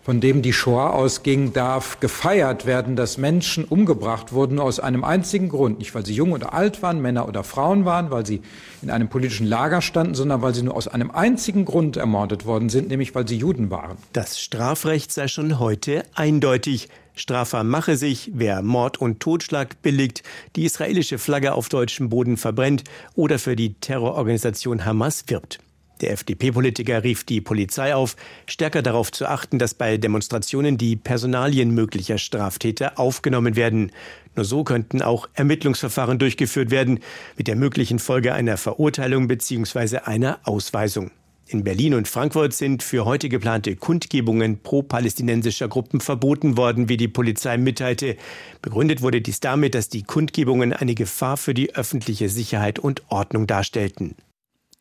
von 0.05 0.21
dem 0.21 0.43
die 0.43 0.53
Shoah 0.53 0.93
ausging, 0.93 1.51
darf 1.51 1.99
gefeiert 1.99 2.67
werden, 2.67 2.95
dass 2.95 3.17
Menschen 3.17 3.65
umgebracht 3.65 4.33
wurden 4.33 4.59
aus 4.59 4.79
einem 4.79 5.03
einzigen 5.03 5.49
Grund. 5.49 5.79
Nicht, 5.79 5.95
weil 5.95 6.05
sie 6.05 6.13
jung 6.13 6.31
oder 6.31 6.53
alt 6.53 6.83
waren, 6.83 7.01
Männer 7.01 7.27
oder 7.27 7.43
Frauen 7.43 7.85
waren, 7.85 8.11
weil 8.11 8.23
sie 8.23 8.43
in 8.83 8.91
einem 8.91 9.09
politischen 9.09 9.47
Lager 9.47 9.81
standen, 9.81 10.13
sondern 10.13 10.43
weil 10.43 10.53
sie 10.53 10.61
nur 10.61 10.75
aus 10.75 10.87
einem 10.87 11.09
einzigen 11.09 11.65
Grund 11.65 11.97
ermordet 11.97 12.45
worden 12.45 12.69
sind, 12.69 12.87
nämlich 12.89 13.15
weil 13.15 13.27
sie 13.27 13.37
Juden 13.37 13.71
waren. 13.71 13.97
Das 14.13 14.39
Strafrecht 14.39 15.11
sei 15.11 15.27
schon 15.27 15.57
heute 15.57 16.03
eindeutig. 16.13 16.87
Strafbar 17.15 17.63
mache 17.63 17.95
sich, 17.95 18.31
wer 18.33 18.61
Mord 18.61 18.97
und 18.97 19.19
Totschlag 19.19 19.81
billigt, 19.81 20.23
die 20.55 20.65
israelische 20.65 21.17
Flagge 21.17 21.53
auf 21.53 21.69
deutschem 21.69 22.09
Boden 22.09 22.37
verbrennt 22.37 22.83
oder 23.15 23.39
für 23.39 23.55
die 23.55 23.73
Terrororganisation 23.75 24.85
Hamas 24.85 25.23
wirbt. 25.27 25.59
Der 26.01 26.11
FDP-Politiker 26.11 27.05
rief 27.05 27.23
die 27.23 27.39
Polizei 27.39 27.95
auf, 27.95 28.17
stärker 28.47 28.81
darauf 28.81 29.13
zu 29.13 29.27
achten, 29.27 29.59
dass 29.59 29.73
bei 29.73 29.97
Demonstrationen 29.97 30.77
die 30.77 30.97
Personalien 30.97 31.71
möglicher 31.71 32.17
Straftäter 32.17 32.99
aufgenommen 32.99 33.55
werden. 33.55 33.93
Nur 34.35 34.43
so 34.43 34.65
könnten 34.65 35.01
auch 35.01 35.29
Ermittlungsverfahren 35.35 36.19
durchgeführt 36.19 36.69
werden, 36.69 36.99
mit 37.37 37.47
der 37.47 37.55
möglichen 37.55 37.99
Folge 37.99 38.33
einer 38.33 38.57
Verurteilung 38.57 39.29
bzw. 39.29 39.99
einer 39.99 40.39
Ausweisung. 40.43 41.11
In 41.47 41.63
Berlin 41.63 41.93
und 41.93 42.07
Frankfurt 42.07 42.53
sind 42.53 42.81
für 42.81 43.05
heute 43.05 43.29
geplante 43.29 43.75
Kundgebungen 43.75 44.63
pro-palästinensischer 44.63 45.67
Gruppen 45.67 46.01
verboten 46.01 46.57
worden, 46.57 46.89
wie 46.89 46.97
die 46.97 47.07
Polizei 47.07 47.57
mitteilte. 47.57 48.17
Begründet 48.63 49.03
wurde 49.03 49.21
dies 49.21 49.41
damit, 49.41 49.75
dass 49.75 49.87
die 49.87 50.01
Kundgebungen 50.01 50.73
eine 50.73 50.95
Gefahr 50.95 51.37
für 51.37 51.53
die 51.53 51.75
öffentliche 51.75 52.29
Sicherheit 52.29 52.79
und 52.79 53.03
Ordnung 53.09 53.45
darstellten. 53.45 54.15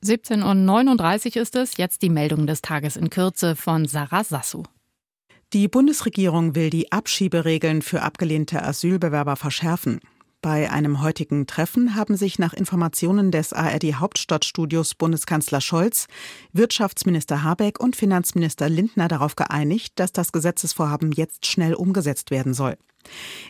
17.39 0.03 1.37
Uhr 1.37 1.43
ist 1.43 1.55
es, 1.55 1.77
jetzt 1.77 2.01
die 2.01 2.11
Meldung 2.11 2.47
des 2.47 2.63
Tages 2.63 2.97
in 2.97 3.11
Kürze 3.11 3.57
von 3.57 3.87
Sarah 3.87 4.25
Sassu. 4.25 4.63
Die 5.53 5.69
Bundesregierung 5.69 6.55
will 6.55 6.71
die 6.71 6.91
Abschieberegeln 6.91 7.83
für 7.83 8.03
abgelehnte 8.03 8.63
Asylbewerber 8.63 9.37
verschärfen. 9.37 10.01
Bei 10.45 10.71
einem 10.71 11.01
heutigen 11.01 11.47
Treffen 11.47 11.95
haben 11.95 12.19
sich 12.19 12.39
nach 12.39 12.53
Informationen 12.53 13.31
des 13.31 13.55
ARD 13.55 13.95
Hauptstadtstudios 13.95 14.95
Bundeskanzler 14.95 15.63
Scholz, 15.63 16.07
Wirtschaftsminister 16.53 17.43
Habeck 17.43 17.81
und 17.81 17.97
Finanzminister 17.97 18.69
Lindner 18.69 19.09
darauf 19.09 19.37
geeinigt, 19.37 19.95
dass 19.97 20.13
das 20.13 20.33
Gesetzesvorhaben 20.33 21.13
jetzt 21.13 21.47
schnell 21.47 21.73
umgesetzt 21.73 22.31
werden 22.31 22.53
soll. 22.53 22.77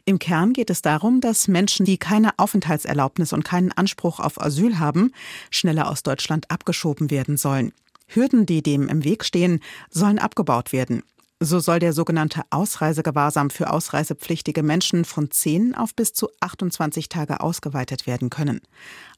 Im 0.05 0.21
Kern 0.21 0.53
geht 0.53 0.71
es 0.71 0.83
darum, 0.83 1.21
dass 1.21 1.49
Menschen, 1.49 1.85
die 1.85 1.99
keine 1.99 2.31
Aufenthaltserlaubnis 2.39 3.33
und 3.33 3.45
keinen 3.45 3.73
Anspruch 3.73 4.21
auf 4.21 4.41
Asyl 4.41 4.79
haben, 4.79 5.11
schneller 5.51 5.91
aus 5.91 6.05
Deutschland 6.05 6.49
abgeschoben 6.49 7.11
werden 7.11 7.37
sollen. 7.37 7.73
Hürden, 8.07 8.47
die 8.47 8.63
dem 8.63 8.87
im 8.87 9.03
Weg 9.03 9.25
stehen, 9.25 9.59
sollen 9.91 10.21
abgebaut 10.21 10.73
werden. 10.73 11.03
So 11.41 11.59
soll 11.59 11.79
der 11.79 11.93
sogenannte 11.93 12.43
Ausreisegewahrsam 12.51 13.51
für 13.51 13.71
ausreisepflichtige 13.71 14.63
Menschen 14.63 15.05
von 15.05 15.31
10 15.31 15.75
auf 15.75 15.95
bis 15.95 16.13
zu 16.13 16.29
28 16.41 17.09
Tage 17.09 17.41
ausgeweitet 17.41 18.07
werden 18.07 18.31
können. 18.31 18.61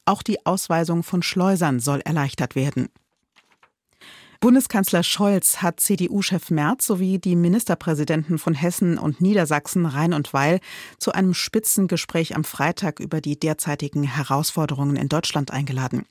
Auch 0.06 0.22
die 0.22 0.44
Ausweisung 0.46 1.02
von 1.02 1.22
Schleusern 1.22 1.78
soll 1.78 2.00
erleichtert 2.00 2.56
werden. 2.56 2.88
Bundeskanzler 4.40 5.02
Scholz 5.02 5.62
hat 5.62 5.80
CDU-Chef 5.80 6.50
Merz 6.50 6.86
sowie 6.86 7.18
die 7.18 7.36
Ministerpräsidenten 7.36 8.38
von 8.38 8.54
Hessen 8.54 8.98
und 8.98 9.20
Niedersachsen 9.20 9.86
Rhein 9.86 10.12
und 10.12 10.32
Weil 10.34 10.60
zu 10.98 11.12
einem 11.12 11.32
Spitzengespräch 11.32 12.36
am 12.36 12.44
Freitag 12.44 13.00
über 13.00 13.20
die 13.20 13.40
derzeitigen 13.40 14.02
Herausforderungen 14.02 14.96
in 14.96 15.08
Deutschland 15.08 15.52
eingeladen. 15.52 16.04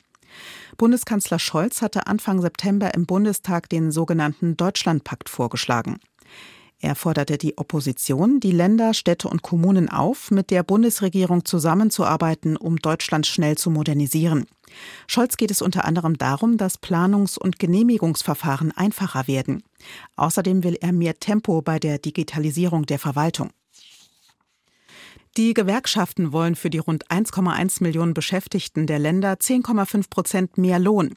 Bundeskanzler 0.78 1.40
Scholz 1.40 1.82
hatte 1.82 2.08
Anfang 2.08 2.42
September 2.42 2.94
im 2.94 3.06
Bundestag 3.06 3.70
den 3.70 3.92
sogenannten 3.92 4.58
Deutschlandpakt 4.58 5.30
vorgeschlagen. 5.30 6.00
Er 6.80 6.96
forderte 6.96 7.38
die 7.38 7.58
Opposition, 7.58 8.40
die 8.40 8.52
Länder, 8.52 8.94
Städte 8.94 9.28
und 9.30 9.42
Kommunen 9.42 9.90
auf, 9.90 10.30
mit 10.30 10.52
der 10.52 10.62
Bundesregierung 10.62 11.46
zusammenzuarbeiten, 11.46 12.58
um 12.58 12.78
Deutschland 12.78 13.26
schnell 13.26 13.58
zu 13.58 13.70
modernisieren. 13.70 14.46
Scholz 15.08 15.38
geht 15.38 15.52
es 15.52 15.62
unter 15.62 15.86
anderem 15.86 16.18
darum, 16.18 16.58
dass 16.58 16.82
Planungs- 16.82 17.40
und 17.40 17.60
Genehmigungsverfahren 17.60 18.72
einfacher 18.72 19.28
werden. 19.28 19.64
Außerdem 20.16 20.64
will 20.64 20.78
er 20.82 20.92
mehr 20.92 21.20
Tempo 21.20 21.62
bei 21.62 21.80
der 21.80 21.98
Digitalisierung 21.98 22.86
der 22.86 23.00
Verwaltung. 23.00 23.52
Die 25.38 25.54
Gewerkschaften 25.54 26.32
wollen 26.32 26.56
für 26.56 26.70
die 26.70 26.78
rund 26.78 27.08
1,1 27.08 27.84
Millionen 27.84 28.14
Beschäftigten 28.14 28.88
der 28.88 29.00
Länder 29.00 29.34
10,5 29.34 30.10
Prozent 30.10 30.58
mehr 30.58 30.80
Lohn. 30.80 31.14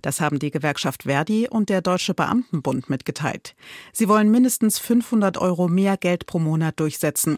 Das 0.00 0.22
haben 0.22 0.38
die 0.38 0.50
Gewerkschaft 0.50 1.02
Verdi 1.02 1.48
und 1.50 1.68
der 1.68 1.82
Deutsche 1.82 2.14
Beamtenbund 2.14 2.88
mitgeteilt. 2.88 3.54
Sie 3.92 4.08
wollen 4.08 4.30
mindestens 4.30 4.78
500 4.78 5.36
Euro 5.36 5.68
mehr 5.68 5.98
Geld 5.98 6.24
pro 6.24 6.38
Monat 6.38 6.80
durchsetzen. 6.80 7.36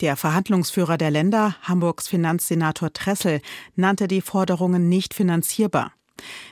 Der 0.00 0.16
Verhandlungsführer 0.16 0.98
der 0.98 1.12
Länder, 1.12 1.54
Hamburgs 1.62 2.08
Finanzsenator 2.08 2.92
Tressel, 2.92 3.40
nannte 3.76 4.08
die 4.08 4.20
Forderungen 4.20 4.88
nicht 4.88 5.14
finanzierbar. 5.14 5.92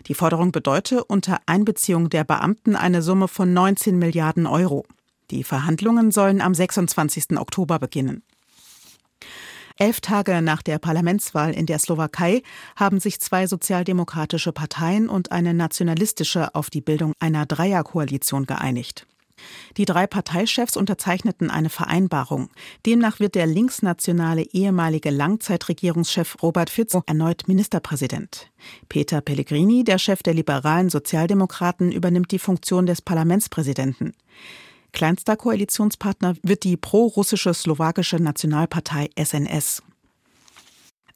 Die 0.06 0.14
Forderung 0.14 0.52
bedeute 0.52 1.02
unter 1.02 1.40
Einbeziehung 1.47 2.11
der 2.11 2.23
Beamten 2.23 2.76
eine 2.76 3.02
Summe 3.02 3.26
von 3.26 3.52
19 3.52 3.99
Milliarden 3.99 4.47
Euro. 4.47 4.85
Die 5.33 5.42
Verhandlungen 5.42 6.12
sollen 6.12 6.40
am 6.40 6.54
26. 6.54 7.37
Oktober 7.38 7.80
beginnen. 7.80 8.23
Elf 9.78 10.00
Tage 10.00 10.40
nach 10.40 10.62
der 10.62 10.78
Parlamentswahl 10.78 11.52
in 11.52 11.66
der 11.66 11.78
Slowakei 11.78 12.42
haben 12.76 12.99
sich 12.99 13.21
zwei 13.21 13.47
sozialdemokratische 13.47 14.52
Parteien 14.52 15.09
und 15.09 15.33
eine 15.33 15.52
nationalistische 15.52 16.54
auf 16.54 16.71
die 16.71 16.80
Bildung 16.80 17.12
einer 17.21 17.45
Dreierkoalition 17.45 18.47
geeinigt. 18.47 19.06
Die 19.76 19.85
drei 19.85 20.06
Parteichefs 20.06 20.78
unterzeichneten 20.78 21.50
eine 21.50 21.68
Vereinbarung. 21.68 22.49
Demnach 22.87 23.21
wird 23.21 23.35
der 23.35 23.47
linksnationale 23.47 24.42
ehemalige 24.42 25.11
Langzeitregierungschef 25.11 26.42
Robert 26.42 26.71
Fico 26.71 27.02
erneut 27.06 27.47
Ministerpräsident. 27.47 28.50
Peter 28.88 29.21
Pellegrini, 29.21 29.85
der 29.85 29.99
Chef 29.99 30.23
der 30.23 30.33
liberalen 30.33 30.88
Sozialdemokraten, 30.88 31.92
übernimmt 31.92 32.30
die 32.30 32.38
Funktion 32.38 32.87
des 32.87 33.02
Parlamentspräsidenten. 33.02 34.14
Kleinster 34.97 35.37
Koalitionspartner 35.37 36.37
wird 36.43 36.65
die 36.65 36.79
pro-russische 36.79 37.53
slowakische 37.53 38.17
Nationalpartei 38.17 39.11
SNS. 39.23 39.83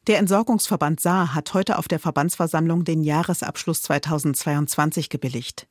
Der 0.07 0.19
Entsorgungsverband 0.19 1.01
Saar 1.01 1.35
hat 1.35 1.55
heute 1.55 1.79
auf 1.79 1.89
der 1.89 1.99
Verbandsversammlung 1.99 2.85
den 2.85 3.03
Jahresabschluss 3.03 3.81
2022 3.81 5.09
gebilligt. 5.09 5.67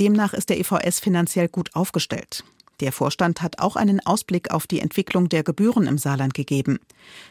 Demnach 0.00 0.34
ist 0.34 0.48
der 0.48 0.58
EVS 0.58 0.98
finanziell 0.98 1.46
gut 1.46 1.76
aufgestellt. 1.76 2.42
Der 2.80 2.90
Vorstand 2.90 3.40
hat 3.40 3.60
auch 3.60 3.76
einen 3.76 4.04
Ausblick 4.04 4.50
auf 4.50 4.66
die 4.66 4.80
Entwicklung 4.80 5.28
der 5.28 5.44
Gebühren 5.44 5.86
im 5.86 5.96
Saarland 5.96 6.34
gegeben. 6.34 6.80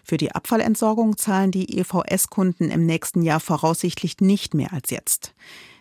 Für 0.06 0.16
die 0.16 0.32
Abfallentsorgung 0.32 1.18
zahlen 1.18 1.52
die 1.52 1.78
EVS-Kunden 1.80 2.72
im 2.72 2.86
nächsten 2.86 3.24
Jahr 3.24 3.42
voraussichtlich 3.42 4.22
nicht 4.22 4.54
mehr 4.54 4.72
als 4.72 4.90
jetzt. 4.90 5.34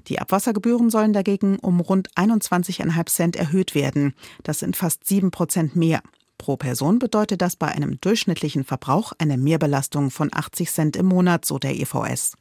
Die 0.08 0.18
Abwassergebühren 0.18 0.90
sollen 0.90 1.12
dagegen 1.12 1.58
um 1.58 1.80
rund 1.80 2.10
21,5 2.14 3.06
Cent 3.06 3.36
erhöht 3.36 3.74
werden. 3.74 4.14
Das 4.42 4.58
sind 4.58 4.76
fast 4.76 5.06
7 5.06 5.30
Prozent 5.30 5.76
mehr. 5.76 6.02
Pro 6.38 6.56
Person 6.56 6.98
bedeutet 6.98 7.40
das 7.40 7.54
bei 7.56 7.68
einem 7.68 8.00
durchschnittlichen 8.00 8.64
Verbrauch 8.64 9.12
eine 9.18 9.38
Mehrbelastung 9.38 10.10
von 10.10 10.28
80 10.32 10.70
Cent 10.70 10.96
im 10.96 11.06
Monat, 11.06 11.44
so 11.44 11.58
der 11.58 11.76
EVS. 11.76 12.36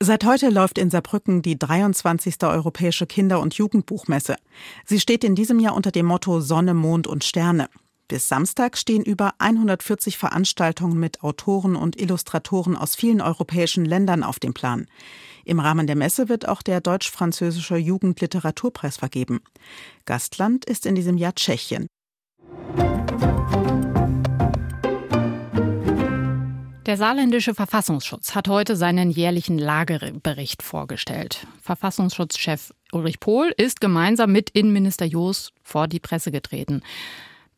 Seit 0.00 0.24
heute 0.24 0.50
läuft 0.50 0.78
in 0.78 0.90
Saarbrücken 0.90 1.40
die 1.40 1.58
23. 1.58 2.42
Europäische 2.42 3.06
Kinder- 3.06 3.40
und 3.40 3.54
Jugendbuchmesse. 3.54 4.36
Sie 4.84 5.00
steht 5.00 5.24
in 5.24 5.34
diesem 5.34 5.58
Jahr 5.58 5.74
unter 5.74 5.90
dem 5.90 6.06
Motto 6.06 6.40
Sonne, 6.40 6.74
Mond 6.74 7.06
und 7.06 7.24
Sterne. 7.24 7.68
Bis 8.08 8.28
Samstag 8.28 8.76
stehen 8.78 9.02
über 9.02 9.34
140 9.38 10.16
Veranstaltungen 10.16 10.98
mit 10.98 11.24
Autoren 11.24 11.74
und 11.74 12.00
Illustratoren 12.00 12.76
aus 12.76 12.94
vielen 12.94 13.20
europäischen 13.20 13.84
Ländern 13.84 14.22
auf 14.22 14.38
dem 14.38 14.54
Plan. 14.54 14.86
Im 15.44 15.58
Rahmen 15.58 15.88
der 15.88 15.96
Messe 15.96 16.28
wird 16.28 16.46
auch 16.46 16.62
der 16.62 16.80
deutsch-französische 16.80 17.76
Jugendliteraturpreis 17.76 18.96
vergeben. 18.96 19.40
Gastland 20.04 20.64
ist 20.64 20.86
in 20.86 20.94
diesem 20.94 21.16
Jahr 21.16 21.34
Tschechien. 21.34 21.88
Der 26.86 26.96
saarländische 26.96 27.56
Verfassungsschutz 27.56 28.36
hat 28.36 28.46
heute 28.46 28.76
seinen 28.76 29.10
jährlichen 29.10 29.58
Lagebericht 29.58 30.62
vorgestellt. 30.62 31.44
Verfassungsschutzchef 31.60 32.72
Ulrich 32.92 33.18
Pohl 33.18 33.52
ist 33.56 33.80
gemeinsam 33.80 34.30
mit 34.30 34.50
Innenminister 34.50 35.04
Joos 35.04 35.50
vor 35.64 35.88
die 35.88 35.98
Presse 35.98 36.30
getreten. 36.30 36.82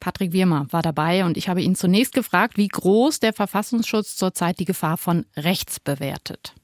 Patrick 0.01 0.33
Wirmer 0.33 0.67
war 0.71 0.83
dabei 0.83 1.25
und 1.25 1.37
ich 1.37 1.49
habe 1.49 1.63
ihn 1.63 1.75
zunächst 1.75 2.15
gefragt, 2.15 2.57
wie 2.57 2.69
groß 2.69 3.21
der 3.21 3.33
Verfassungsschutz 3.33 4.17
zurzeit 4.17 4.59
die 4.59 4.65
Gefahr 4.65 4.97
von 4.97 5.27
rechts 5.37 5.81
bewertet. 5.81 6.55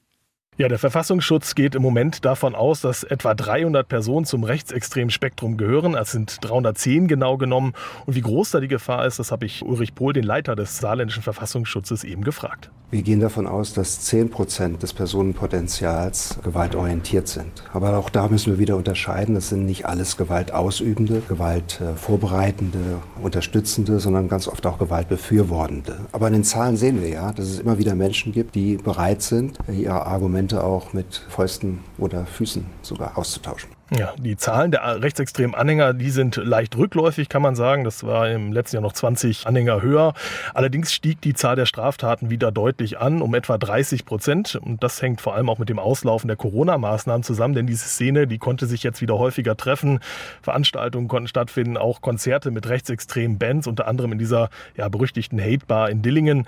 Ja, 0.57 0.69
der 0.69 0.79
Verfassungsschutz 0.79 1.53
geht 1.53 1.75
im 1.75 1.81
Moment 1.81 2.23
davon 2.23 2.55
aus, 2.55 2.79
dass 2.79 3.03
etwa 3.03 3.33
300 3.33 3.85
Personen 3.85 4.25
zum 4.25 4.45
rechtsextremen 4.45 5.09
Spektrum 5.09 5.57
gehören. 5.57 5.95
Es 5.95 6.13
sind 6.13 6.37
310 6.39 7.09
genau 7.09 7.35
genommen. 7.35 7.73
Und 8.05 8.15
wie 8.15 8.21
groß 8.21 8.51
da 8.51 8.61
die 8.61 8.69
Gefahr 8.69 9.05
ist, 9.05 9.19
das 9.19 9.33
habe 9.33 9.45
ich 9.45 9.65
Ulrich 9.65 9.95
Pohl, 9.95 10.13
den 10.13 10.23
Leiter 10.23 10.55
des 10.55 10.77
saarländischen 10.77 11.23
Verfassungsschutzes, 11.23 12.05
eben 12.05 12.23
gefragt. 12.23 12.71
Wir 12.91 13.01
gehen 13.01 13.19
davon 13.19 13.47
aus, 13.47 13.73
dass 13.73 13.99
10 14.01 14.29
Prozent 14.29 14.81
des 14.81 14.93
Personenpotenzials 14.93 16.37
gewaltorientiert 16.43 17.27
sind. 17.27 17.65
Aber 17.73 17.97
auch 17.97 18.09
da 18.09 18.29
müssen 18.29 18.53
wir 18.53 18.59
wieder 18.59 18.77
unterscheiden. 18.77 19.35
Das 19.35 19.49
sind 19.49 19.65
nicht 19.65 19.85
alles 19.85 20.15
gewaltausübende, 20.15 21.21
gewaltvorbereitende, 21.27 23.01
unterstützende, 23.21 23.99
sondern 23.99 24.29
ganz 24.29 24.47
oft 24.47 24.65
auch 24.67 24.77
gewaltbefürwortende. 24.77 25.97
Aber 26.13 26.27
in 26.27 26.33
den 26.33 26.43
Zahlen 26.45 26.77
sehen 26.77 27.01
wir 27.01 27.09
ja, 27.09 27.33
dass 27.33 27.47
es 27.47 27.59
immer 27.59 27.77
wieder 27.79 27.95
Menschen 27.95 28.31
gibt, 28.31 28.55
die 28.55 28.77
bereit 28.77 29.21
sind, 29.21 29.57
ihre 29.67 30.05
Argumente 30.05 30.44
Argumente 30.45 30.63
auch 30.63 30.93
mit 30.93 31.25
Fäusten 31.29 31.79
oder 31.97 32.25
Füßen 32.25 32.65
sogar 32.81 33.17
auszutauschen. 33.17 33.69
Ja, 33.95 34.13
die 34.17 34.35
Zahlen 34.35 34.71
der 34.71 35.01
rechtsextremen 35.03 35.53
Anhänger, 35.53 35.93
die 35.93 36.09
sind 36.09 36.37
leicht 36.37 36.75
rückläufig, 36.75 37.29
kann 37.29 37.43
man 37.43 37.55
sagen. 37.55 37.83
Das 37.83 38.03
war 38.03 38.27
im 38.29 38.51
letzten 38.51 38.77
Jahr 38.77 38.81
noch 38.81 38.93
20 38.93 39.45
Anhänger 39.45 39.83
höher. 39.83 40.15
Allerdings 40.55 40.91
stieg 40.91 41.21
die 41.21 41.35
Zahl 41.35 41.55
der 41.55 41.67
Straftaten 41.67 42.31
wieder 42.31 42.51
deutlich 42.51 42.97
an, 42.97 43.21
um 43.21 43.35
etwa 43.35 43.59
30 43.59 44.05
Prozent. 44.05 44.55
Und 44.55 44.83
das 44.83 45.03
hängt 45.03 45.21
vor 45.21 45.35
allem 45.35 45.49
auch 45.49 45.59
mit 45.59 45.69
dem 45.69 45.77
Auslaufen 45.77 46.27
der 46.27 46.35
Corona-Maßnahmen 46.35 47.21
zusammen, 47.21 47.53
denn 47.53 47.67
diese 47.67 47.87
Szene, 47.87 48.25
die 48.25 48.39
konnte 48.39 48.65
sich 48.65 48.81
jetzt 48.81 49.01
wieder 49.01 49.19
häufiger 49.19 49.55
treffen. 49.55 49.99
Veranstaltungen 50.41 51.07
konnten 51.07 51.27
stattfinden, 51.27 51.77
auch 51.77 52.01
Konzerte 52.01 52.49
mit 52.49 52.67
rechtsextremen 52.67 53.37
Bands, 53.37 53.67
unter 53.67 53.87
anderem 53.87 54.13
in 54.13 54.19
dieser 54.19 54.49
ja, 54.75 54.89
berüchtigten 54.89 55.39
Hate 55.39 55.65
Bar 55.67 55.91
in 55.91 56.01
Dillingen. 56.01 56.47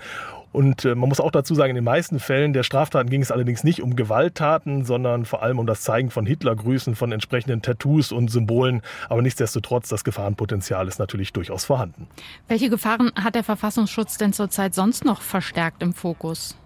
Und 0.52 0.84
äh, 0.84 0.94
man 0.94 1.08
muss 1.08 1.20
auch 1.20 1.30
dazu 1.30 1.54
sagen, 1.54 1.70
in 1.70 1.76
den 1.76 1.84
meisten 1.84 2.20
Fällen 2.20 2.52
der 2.52 2.62
Straftaten 2.62 3.10
ging 3.10 3.22
es 3.22 3.30
allerdings 3.30 3.64
nicht 3.64 3.82
um 3.82 3.96
Gewalttaten, 3.96 4.84
sondern 4.84 5.24
vor 5.24 5.42
allem 5.42 5.58
um 5.58 5.66
das 5.66 5.82
Zeigen 5.82 6.10
von 6.10 6.26
Hitlergrüßen, 6.26 6.94
von 6.94 7.12
entsprechenden 7.12 7.62
Tattoos 7.62 8.12
und 8.12 8.30
Symbolen. 8.30 8.82
Aber 9.08 9.22
nichtsdestotrotz, 9.22 9.88
das 9.88 10.04
Gefahrenpotenzial 10.04 10.88
ist 10.88 10.98
natürlich 10.98 11.32
durchaus 11.32 11.64
vorhanden. 11.64 12.06
Welche 12.48 12.70
Gefahren 12.70 13.12
hat 13.14 13.34
der 13.34 13.44
Verfassungsschutz 13.44 14.18
denn 14.18 14.32
zurzeit 14.32 14.74
sonst 14.74 15.04
noch 15.04 15.22
verstärkt 15.22 15.82
im 15.82 15.92
Fokus? 15.92 16.56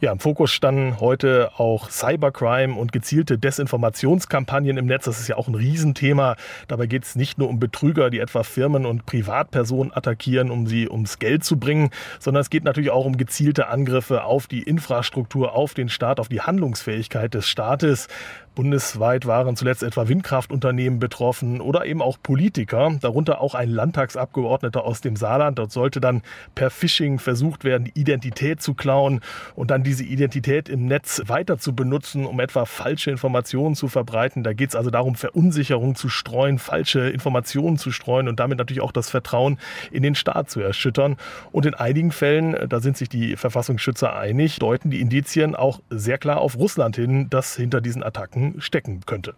Ja, 0.00 0.12
im 0.12 0.18
Fokus 0.18 0.50
standen 0.50 1.00
heute 1.00 1.50
auch 1.58 1.90
Cybercrime 1.90 2.74
und 2.74 2.92
gezielte 2.92 3.38
Desinformationskampagnen 3.38 4.76
im 4.76 4.86
Netz. 4.86 5.04
Das 5.04 5.20
ist 5.20 5.28
ja 5.28 5.36
auch 5.36 5.48
ein 5.48 5.54
Riesenthema. 5.54 6.36
Dabei 6.68 6.86
geht 6.86 7.04
es 7.04 7.16
nicht 7.16 7.38
nur 7.38 7.48
um 7.48 7.60
Betrüger, 7.60 8.10
die 8.10 8.18
etwa 8.18 8.42
Firmen 8.42 8.86
und 8.86 9.06
Privatpersonen 9.06 9.92
attackieren, 9.94 10.50
um 10.50 10.66
sie 10.66 10.88
ums 10.88 11.18
Geld 11.18 11.44
zu 11.44 11.58
bringen, 11.58 11.90
sondern 12.18 12.40
es 12.40 12.50
geht 12.50 12.64
natürlich 12.64 12.90
auch 12.90 13.04
um 13.04 13.16
gezielte 13.16 13.68
Angriffe 13.68 14.24
auf 14.24 14.46
die 14.46 14.62
Infrastruktur, 14.62 15.54
auf 15.54 15.74
den 15.74 15.88
Staat, 15.88 16.18
auf 16.18 16.28
die 16.28 16.40
Handlungsfähigkeit 16.40 17.34
des 17.34 17.46
Staates. 17.46 18.08
Bundesweit 18.54 19.26
waren 19.26 19.56
zuletzt 19.56 19.82
etwa 19.82 20.08
Windkraftunternehmen 20.08 20.98
betroffen 20.98 21.60
oder 21.62 21.86
eben 21.86 22.02
auch 22.02 22.18
Politiker, 22.22 22.92
darunter 23.00 23.40
auch 23.40 23.54
ein 23.54 23.70
Landtagsabgeordneter 23.70 24.84
aus 24.84 25.00
dem 25.00 25.16
Saarland. 25.16 25.58
Dort 25.58 25.72
sollte 25.72 26.00
dann 26.00 26.22
per 26.54 26.68
Phishing 26.68 27.18
versucht 27.18 27.64
werden, 27.64 27.84
die 27.84 27.98
Identität 27.98 28.60
zu 28.60 28.74
klauen 28.74 29.20
und 29.54 29.70
dann 29.70 29.82
diese 29.82 30.04
Identität 30.04 30.68
im 30.68 30.84
Netz 30.84 31.22
weiter 31.26 31.58
zu 31.58 31.74
benutzen, 31.74 32.26
um 32.26 32.40
etwa 32.40 32.66
falsche 32.66 33.10
Informationen 33.10 33.74
zu 33.74 33.88
verbreiten. 33.88 34.42
Da 34.42 34.52
geht 34.52 34.70
es 34.70 34.76
also 34.76 34.90
darum, 34.90 35.14
Verunsicherung 35.14 35.94
zu 35.94 36.10
streuen, 36.10 36.58
falsche 36.58 37.08
Informationen 37.08 37.78
zu 37.78 37.90
streuen 37.90 38.28
und 38.28 38.38
damit 38.38 38.58
natürlich 38.58 38.82
auch 38.82 38.92
das 38.92 39.08
Vertrauen 39.08 39.58
in 39.90 40.02
den 40.02 40.14
Staat 40.14 40.50
zu 40.50 40.60
erschüttern. 40.60 41.16
Und 41.52 41.64
in 41.64 41.74
einigen 41.74 42.12
Fällen, 42.12 42.68
da 42.68 42.80
sind 42.80 42.98
sich 42.98 43.08
die 43.08 43.36
Verfassungsschützer 43.36 44.14
einig, 44.14 44.58
deuten 44.58 44.90
die 44.90 45.00
Indizien 45.00 45.54
auch 45.54 45.80
sehr 45.88 46.18
klar 46.18 46.38
auf 46.42 46.58
Russland 46.58 46.96
hin, 46.96 47.28
das 47.30 47.56
hinter 47.56 47.80
diesen 47.80 48.02
Attacken 48.02 48.41
Gedanken 48.42 48.60
stecken 48.60 49.00
könnte. 49.06 49.34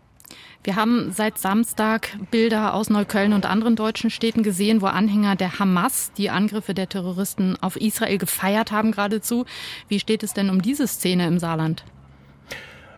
Wir 0.65 0.77
haben 0.77 1.13
seit 1.13 1.39
Samstag 1.39 2.17
Bilder 2.31 2.75
aus 2.75 2.89
Neukölln 2.89 3.35
und 3.35 3.45
anderen 3.45 3.77
deutschen 3.77 4.09
Städten 4.09 4.43
gesehen, 4.43 4.81
wo 4.81 4.87
Anhänger 4.87 5.37
der 5.37 5.59
Hamas 5.59 6.13
die 6.17 6.31
Angriffe 6.31 6.73
der 6.73 6.89
Terroristen 6.89 7.57
auf 7.61 7.77
Israel 7.77 8.17
gefeiert 8.17 8.73
haben 8.73 8.93
geradezu. 8.93 9.45
Wie 9.89 10.01
steht 10.01 10.23
es 10.23 10.33
denn 10.33 10.49
um 10.49 10.63
diese 10.63 10.87
Szene 10.87 11.27
im 11.27 11.39
Saarland? 11.39 11.85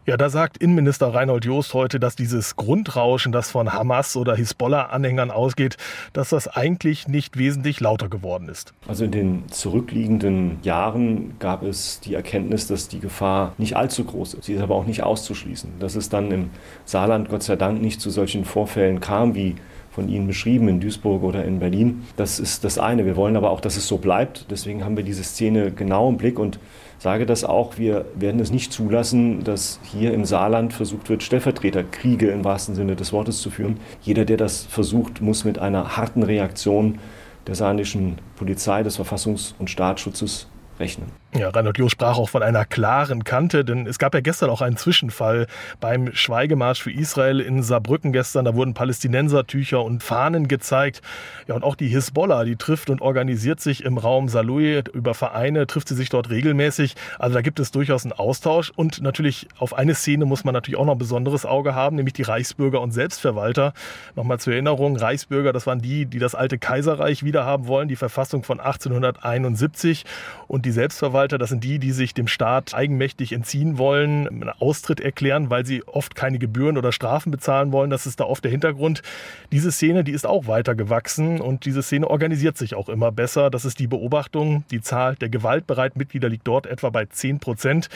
Ja, 0.06 0.16
da 0.16 0.30
sagt 0.30 0.58
Innenminister 0.58 1.08
Reinhold 1.08 1.46
Joost 1.46 1.74
heute, 1.74 1.98
dass 1.98 2.14
dieses 2.14 2.54
Grundrauschen, 2.54 3.32
das 3.32 3.50
von 3.50 3.72
Hamas 3.72 4.16
oder 4.16 4.36
Hisbollah-Anhängern 4.36 5.32
ausgeht, 5.32 5.78
dass 6.12 6.28
das 6.28 6.46
eigentlich 6.46 7.08
nicht 7.08 7.36
wesentlich 7.38 7.80
lauter 7.80 8.08
geworden 8.08 8.48
ist. 8.48 8.72
Also 8.86 9.04
in 9.04 9.10
den 9.10 9.48
zurückliegenden 9.48 10.58
Jahren 10.62 11.34
gab 11.40 11.64
es 11.64 11.98
die 11.98 12.14
Erkenntnis, 12.14 12.68
dass 12.68 12.86
die 12.86 13.00
Gefahr 13.00 13.54
nicht 13.58 13.76
allzu 13.76 14.04
groß 14.04 14.34
ist. 14.34 14.44
Sie 14.44 14.52
ist 14.52 14.62
aber 14.62 14.76
auch 14.76 14.86
nicht 14.86 15.02
auszuschließen. 15.02 15.72
Dass 15.80 15.96
es 15.96 16.08
dann 16.08 16.30
im 16.30 16.50
Saarland 16.84 17.28
Gott 17.28 17.42
sei 17.42 17.56
Dank 17.56 17.82
nicht 17.82 18.00
zu 18.00 18.10
solchen 18.10 18.44
Vorfällen 18.44 19.00
kam 19.00 19.34
wie 19.34 19.56
von 19.90 20.08
Ihnen 20.08 20.28
beschrieben 20.28 20.68
in 20.68 20.78
Duisburg 20.78 21.24
oder 21.24 21.44
in 21.44 21.58
Berlin. 21.58 22.04
Das 22.16 22.38
ist 22.38 22.62
das 22.62 22.78
eine. 22.78 23.06
Wir 23.06 23.16
wollen 23.16 23.34
aber 23.34 23.50
auch, 23.50 23.62
dass 23.62 23.76
es 23.76 23.88
so 23.88 23.96
bleibt. 23.96 24.46
Deswegen 24.50 24.84
haben 24.84 24.96
wir 24.96 25.02
diese 25.02 25.24
Szene 25.24 25.72
genau 25.72 26.08
im 26.08 26.16
Blick 26.16 26.38
und 26.38 26.60
sage 26.98 27.26
das 27.26 27.44
auch, 27.44 27.78
wir 27.78 28.06
werden 28.14 28.40
es 28.40 28.50
nicht 28.50 28.72
zulassen, 28.72 29.44
dass 29.44 29.80
hier 29.84 30.12
im 30.14 30.24
Saarland 30.24 30.72
versucht 30.72 31.08
wird, 31.08 31.22
Stellvertreterkriege 31.22 32.30
im 32.30 32.44
wahrsten 32.44 32.74
Sinne 32.74 32.96
des 32.96 33.12
Wortes 33.12 33.40
zu 33.40 33.50
führen. 33.50 33.78
Jeder, 34.02 34.24
der 34.24 34.36
das 34.36 34.64
versucht, 34.64 35.20
muss 35.20 35.44
mit 35.44 35.58
einer 35.58 35.96
harten 35.96 36.22
Reaktion 36.22 36.98
der 37.46 37.54
saarländischen 37.54 38.18
Polizei, 38.36 38.82
des 38.82 38.98
Verfassungs- 38.98 39.54
und 39.58 39.70
Staatsschutzes 39.70 40.48
rechnen. 40.80 41.06
Ja, 41.38 41.50
Reinhold 41.50 41.76
Joh 41.76 41.88
sprach 41.90 42.16
auch 42.16 42.30
von 42.30 42.42
einer 42.42 42.64
klaren 42.64 43.22
Kante, 43.22 43.62
denn 43.62 43.86
es 43.86 43.98
gab 43.98 44.14
ja 44.14 44.20
gestern 44.20 44.48
auch 44.48 44.62
einen 44.62 44.78
Zwischenfall 44.78 45.46
beim 45.80 46.14
Schweigemarsch 46.14 46.82
für 46.82 46.90
Israel 46.90 47.40
in 47.40 47.62
Saarbrücken 47.62 48.12
gestern. 48.12 48.46
Da 48.46 48.54
wurden 48.54 48.72
Palästinensertücher 48.72 49.82
und 49.82 50.02
Fahnen 50.02 50.48
gezeigt. 50.48 51.02
Ja, 51.46 51.54
und 51.54 51.62
auch 51.62 51.74
die 51.74 51.88
Hisbollah, 51.88 52.44
die 52.44 52.56
trifft 52.56 52.88
und 52.88 53.02
organisiert 53.02 53.60
sich 53.60 53.84
im 53.84 53.98
Raum 53.98 54.28
Salouy 54.28 54.82
über 54.94 55.12
Vereine, 55.12 55.66
trifft 55.66 55.88
sie 55.88 55.94
sich 55.94 56.08
dort 56.08 56.30
regelmäßig. 56.30 56.94
Also 57.18 57.34
da 57.34 57.42
gibt 57.42 57.60
es 57.60 57.70
durchaus 57.70 58.04
einen 58.04 58.12
Austausch. 58.12 58.72
Und 58.74 59.02
natürlich 59.02 59.46
auf 59.58 59.74
eine 59.74 59.94
Szene 59.94 60.24
muss 60.24 60.44
man 60.44 60.54
natürlich 60.54 60.78
auch 60.78 60.86
noch 60.86 60.94
ein 60.94 60.98
besonderes 60.98 61.44
Auge 61.44 61.74
haben, 61.74 61.96
nämlich 61.96 62.14
die 62.14 62.22
Reichsbürger 62.22 62.80
und 62.80 62.92
Selbstverwalter. 62.92 63.74
Nochmal 64.14 64.40
zur 64.40 64.54
Erinnerung, 64.54 64.96
Reichsbürger, 64.96 65.52
das 65.52 65.66
waren 65.66 65.80
die, 65.80 66.06
die 66.06 66.18
das 66.18 66.34
alte 66.34 66.56
Kaiserreich 66.56 67.24
wiederhaben 67.24 67.66
wollen, 67.66 67.88
die 67.88 67.96
Verfassung 67.96 68.42
von 68.42 68.58
1871. 68.58 70.04
Und 70.48 70.64
die 70.64 70.70
Selbstverwalter 70.70 71.25
Gastarbeiter, 71.26 71.38
das 71.38 71.50
sind 71.50 71.64
die, 71.64 71.78
die 71.78 71.92
sich 71.92 72.14
dem 72.14 72.28
Staat 72.28 72.74
eigenmächtig 72.74 73.32
entziehen 73.32 73.78
wollen, 73.78 74.28
einen 74.28 74.48
Austritt 74.48 75.00
erklären, 75.00 75.50
weil 75.50 75.66
sie 75.66 75.82
oft 75.84 76.14
keine 76.14 76.38
Gebühren 76.38 76.78
oder 76.78 76.92
Strafen 76.92 77.30
bezahlen 77.30 77.72
wollen. 77.72 77.90
Das 77.90 78.06
ist 78.06 78.20
da 78.20 78.24
oft 78.24 78.44
der 78.44 78.50
Hintergrund. 78.50 79.02
Diese 79.50 79.72
Szene, 79.72 80.04
die 80.04 80.12
ist 80.12 80.26
auch 80.26 80.46
weiter 80.46 80.74
gewachsen 80.74 81.40
und 81.40 81.64
diese 81.64 81.82
Szene 81.82 82.08
organisiert 82.08 82.56
sich 82.56 82.74
auch 82.74 82.88
immer 82.88 83.10
besser. 83.10 83.50
Das 83.50 83.64
ist 83.64 83.78
die 83.80 83.88
Beobachtung. 83.88 84.64
Die 84.70 84.80
Zahl 84.80 85.16
der 85.16 85.28
gewaltbereiten 85.28 85.98
Mitglieder 85.98 86.28
liegt 86.28 86.46
dort 86.46 86.66
etwa 86.66 86.90
bei 86.90 87.06
10 87.06 87.40
Prozent. 87.40 87.88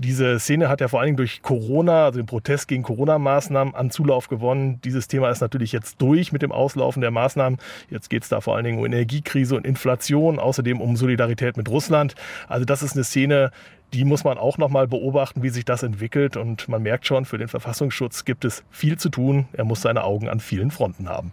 Diese 0.00 0.38
Szene 0.38 0.68
hat 0.68 0.80
ja 0.80 0.86
vor 0.86 1.00
allen 1.00 1.08
Dingen 1.08 1.16
durch 1.16 1.42
Corona, 1.42 2.04
also 2.04 2.20
den 2.20 2.26
Protest 2.26 2.68
gegen 2.68 2.84
Corona-Maßnahmen 2.84 3.74
an 3.74 3.90
Zulauf 3.90 4.28
gewonnen. 4.28 4.80
Dieses 4.82 5.08
Thema 5.08 5.28
ist 5.28 5.40
natürlich 5.40 5.72
jetzt 5.72 6.00
durch 6.00 6.30
mit 6.30 6.40
dem 6.42 6.52
Auslaufen 6.52 7.00
der 7.00 7.10
Maßnahmen. 7.10 7.58
Jetzt 7.90 8.08
geht 8.08 8.22
es 8.22 8.28
da 8.28 8.40
vor 8.40 8.54
allen 8.54 8.64
Dingen 8.64 8.78
um 8.78 8.86
Energiekrise 8.86 9.56
und 9.56 9.66
Inflation, 9.66 10.38
außerdem 10.38 10.80
um 10.80 10.94
Solidarität 10.94 11.56
mit 11.56 11.68
Russland. 11.68 12.14
Also 12.46 12.64
das 12.64 12.84
ist 12.84 12.94
eine 12.94 13.02
Szene, 13.02 13.50
die 13.92 14.04
muss 14.04 14.22
man 14.22 14.38
auch 14.38 14.56
noch 14.56 14.68
mal 14.68 14.86
beobachten, 14.86 15.42
wie 15.42 15.48
sich 15.48 15.64
das 15.64 15.82
entwickelt. 15.82 16.36
Und 16.36 16.68
man 16.68 16.82
merkt 16.82 17.04
schon, 17.04 17.24
für 17.24 17.38
den 17.38 17.48
Verfassungsschutz 17.48 18.24
gibt 18.24 18.44
es 18.44 18.62
viel 18.70 18.98
zu 18.98 19.08
tun. 19.08 19.48
Er 19.52 19.64
muss 19.64 19.82
seine 19.82 20.04
Augen 20.04 20.28
an 20.28 20.38
vielen 20.38 20.70
Fronten 20.70 21.08
haben. 21.08 21.32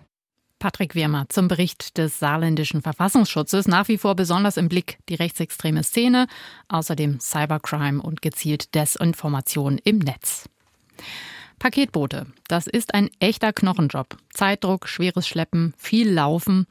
Patrick 0.66 0.96
Wirmer 0.96 1.28
zum 1.30 1.48
Bericht 1.48 1.96
des 2.00 2.18
saarländischen 2.18 2.82
Verfassungsschutzes. 2.82 3.68
Nach 3.68 3.88
wie 3.88 4.00
vor 4.00 4.16
besonders 4.16 4.58
im 4.58 4.68
Blick 4.68 4.98
die 5.10 5.14
rechtsextreme 5.14 5.84
Szene, 5.84 6.26
außerdem 6.70 7.20
Cybercrime 7.20 8.02
und 8.02 8.24
gezielt 8.24 8.74
Desinformation 8.74 9.78
im 9.84 10.00
Netz. 10.00 10.50
Paketboote, 11.60 12.26
das 12.48 12.66
ist 12.66 12.96
ein 12.96 13.12
echter 13.20 13.54
Knochenjob. 13.54 14.18
Zeitdruck, 14.34 14.88
schweres 14.88 15.28
Schleppen, 15.28 15.76
viel 15.78 16.12
Laufen. 16.12 16.66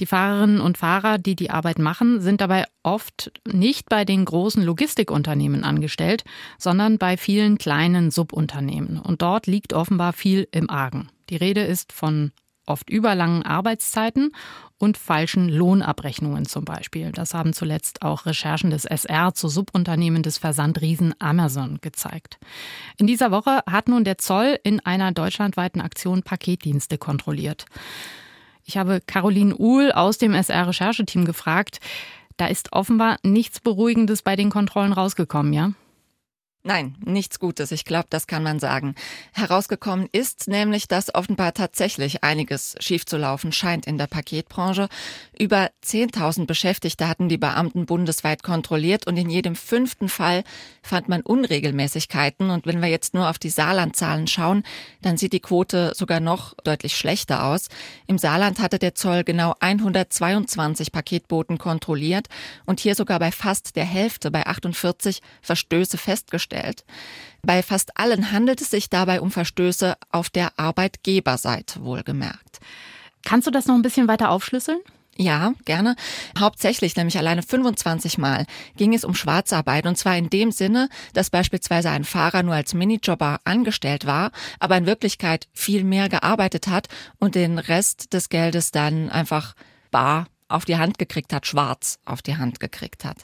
Die 0.00 0.06
Fahrerinnen 0.06 0.62
und 0.62 0.78
Fahrer, 0.78 1.18
die 1.18 1.36
die 1.36 1.50
Arbeit 1.50 1.78
machen, 1.78 2.22
sind 2.22 2.40
dabei 2.40 2.64
oft 2.82 3.30
nicht 3.46 3.90
bei 3.90 4.06
den 4.06 4.24
großen 4.24 4.62
Logistikunternehmen 4.62 5.64
angestellt, 5.64 6.24
sondern 6.56 6.96
bei 6.96 7.18
vielen 7.18 7.58
kleinen 7.58 8.10
Subunternehmen. 8.10 8.98
Und 8.98 9.20
dort 9.20 9.46
liegt 9.46 9.74
offenbar 9.74 10.14
viel 10.14 10.48
im 10.50 10.70
Argen. 10.70 11.10
Die 11.28 11.36
Rede 11.36 11.60
ist 11.60 11.92
von 11.92 12.32
oft 12.68 12.90
überlangen 12.90 13.42
Arbeitszeiten 13.42 14.32
und 14.78 14.96
falschen 14.96 15.48
Lohnabrechnungen 15.48 16.46
zum 16.46 16.64
Beispiel. 16.64 17.10
Das 17.12 17.34
haben 17.34 17.52
zuletzt 17.52 18.02
auch 18.02 18.26
Recherchen 18.26 18.70
des 18.70 18.84
SR 18.84 19.34
zu 19.34 19.48
Subunternehmen 19.48 20.22
des 20.22 20.38
Versandriesen 20.38 21.14
Amazon 21.18 21.78
gezeigt. 21.80 22.38
In 22.96 23.06
dieser 23.06 23.30
Woche 23.30 23.62
hat 23.66 23.88
nun 23.88 24.04
der 24.04 24.18
Zoll 24.18 24.58
in 24.62 24.80
einer 24.80 25.12
deutschlandweiten 25.12 25.80
Aktion 25.80 26.22
Paketdienste 26.22 26.98
kontrolliert. 26.98 27.66
Ich 28.64 28.76
habe 28.76 29.00
Caroline 29.06 29.56
Uhl 29.56 29.92
aus 29.92 30.18
dem 30.18 30.34
SR-Rechercheteam 30.34 31.24
gefragt. 31.24 31.80
Da 32.36 32.46
ist 32.46 32.72
offenbar 32.72 33.16
nichts 33.24 33.60
Beruhigendes 33.60 34.22
bei 34.22 34.36
den 34.36 34.50
Kontrollen 34.50 34.92
rausgekommen, 34.92 35.52
ja? 35.52 35.72
Nein, 36.68 36.96
nichts 37.02 37.38
Gutes, 37.38 37.72
ich 37.72 37.86
glaube, 37.86 38.08
das 38.10 38.26
kann 38.26 38.42
man 38.42 38.60
sagen. 38.60 38.94
Herausgekommen 39.32 40.06
ist 40.12 40.48
nämlich, 40.48 40.86
dass 40.86 41.14
offenbar 41.14 41.54
tatsächlich 41.54 42.22
einiges 42.22 42.76
schiefzulaufen 42.78 43.52
scheint 43.52 43.86
in 43.86 43.96
der 43.96 44.06
Paketbranche. 44.06 44.90
Über 45.38 45.70
10.000 45.82 46.44
Beschäftigte 46.44 47.08
hatten 47.08 47.30
die 47.30 47.38
Beamten 47.38 47.86
bundesweit 47.86 48.42
kontrolliert 48.42 49.06
und 49.06 49.16
in 49.16 49.30
jedem 49.30 49.56
fünften 49.56 50.10
Fall 50.10 50.44
fand 50.82 51.08
man 51.08 51.22
Unregelmäßigkeiten. 51.22 52.50
Und 52.50 52.66
wenn 52.66 52.82
wir 52.82 52.90
jetzt 52.90 53.14
nur 53.14 53.30
auf 53.30 53.38
die 53.38 53.48
Saarlandzahlen 53.48 54.26
schauen, 54.26 54.62
dann 55.00 55.16
sieht 55.16 55.32
die 55.32 55.40
Quote 55.40 55.92
sogar 55.94 56.20
noch 56.20 56.52
deutlich 56.64 56.98
schlechter 56.98 57.46
aus. 57.46 57.70
Im 58.06 58.18
Saarland 58.18 58.58
hatte 58.58 58.78
der 58.78 58.94
Zoll 58.94 59.24
genau 59.24 59.54
122 59.60 60.92
Paketboten 60.92 61.56
kontrolliert 61.56 62.28
und 62.66 62.78
hier 62.78 62.94
sogar 62.94 63.18
bei 63.20 63.32
fast 63.32 63.74
der 63.74 63.86
Hälfte, 63.86 64.30
bei 64.30 64.44
48 64.44 65.22
Verstöße 65.40 65.96
festgestellt 65.96 66.57
gestellt. 66.58 66.84
Bei 67.42 67.62
fast 67.62 67.96
allen 67.96 68.32
handelt 68.32 68.60
es 68.60 68.70
sich 68.70 68.90
dabei 68.90 69.20
um 69.20 69.30
Verstöße 69.30 69.96
auf 70.10 70.28
der 70.28 70.58
Arbeitgeberseite 70.58 71.82
wohlgemerkt. 71.82 72.58
Kannst 73.24 73.46
du 73.46 73.50
das 73.50 73.66
noch 73.66 73.74
ein 73.74 73.82
bisschen 73.82 74.08
weiter 74.08 74.30
aufschlüsseln? 74.30 74.80
Ja, 75.20 75.54
gerne. 75.64 75.96
Hauptsächlich, 76.38 76.94
nämlich 76.94 77.18
alleine 77.18 77.42
25 77.42 78.18
Mal, 78.18 78.46
ging 78.76 78.94
es 78.94 79.04
um 79.04 79.16
Schwarzarbeit. 79.16 79.86
Und 79.86 79.96
zwar 79.98 80.16
in 80.16 80.30
dem 80.30 80.52
Sinne, 80.52 80.88
dass 81.12 81.30
beispielsweise 81.30 81.90
ein 81.90 82.04
Fahrer 82.04 82.44
nur 82.44 82.54
als 82.54 82.72
Minijobber 82.72 83.40
angestellt 83.42 84.06
war, 84.06 84.30
aber 84.60 84.76
in 84.76 84.86
Wirklichkeit 84.86 85.48
viel 85.52 85.82
mehr 85.82 86.08
gearbeitet 86.08 86.68
hat 86.68 86.86
und 87.18 87.34
den 87.34 87.58
Rest 87.58 88.12
des 88.12 88.28
Geldes 88.28 88.70
dann 88.70 89.10
einfach 89.10 89.54
bar 89.90 90.26
auf 90.48 90.64
die 90.64 90.76
Hand 90.76 90.98
gekriegt 90.98 91.32
hat, 91.32 91.46
schwarz 91.46 91.98
auf 92.04 92.22
die 92.22 92.36
Hand 92.36 92.60
gekriegt 92.60 93.04
hat. 93.04 93.18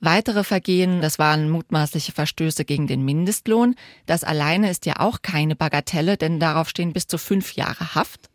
Weitere 0.00 0.44
Vergehen, 0.44 1.00
das 1.00 1.18
waren 1.18 1.48
mutmaßliche 1.48 2.12
Verstöße 2.12 2.64
gegen 2.64 2.86
den 2.86 3.04
Mindestlohn. 3.04 3.74
Das 4.04 4.24
alleine 4.24 4.70
ist 4.70 4.86
ja 4.86 5.00
auch 5.00 5.22
keine 5.22 5.56
Bagatelle, 5.56 6.16
denn 6.16 6.38
darauf 6.38 6.68
stehen 6.68 6.92
bis 6.92 7.06
zu 7.06 7.18
fünf 7.18 7.54
Jahre 7.54 7.94
Haft. 7.94 8.28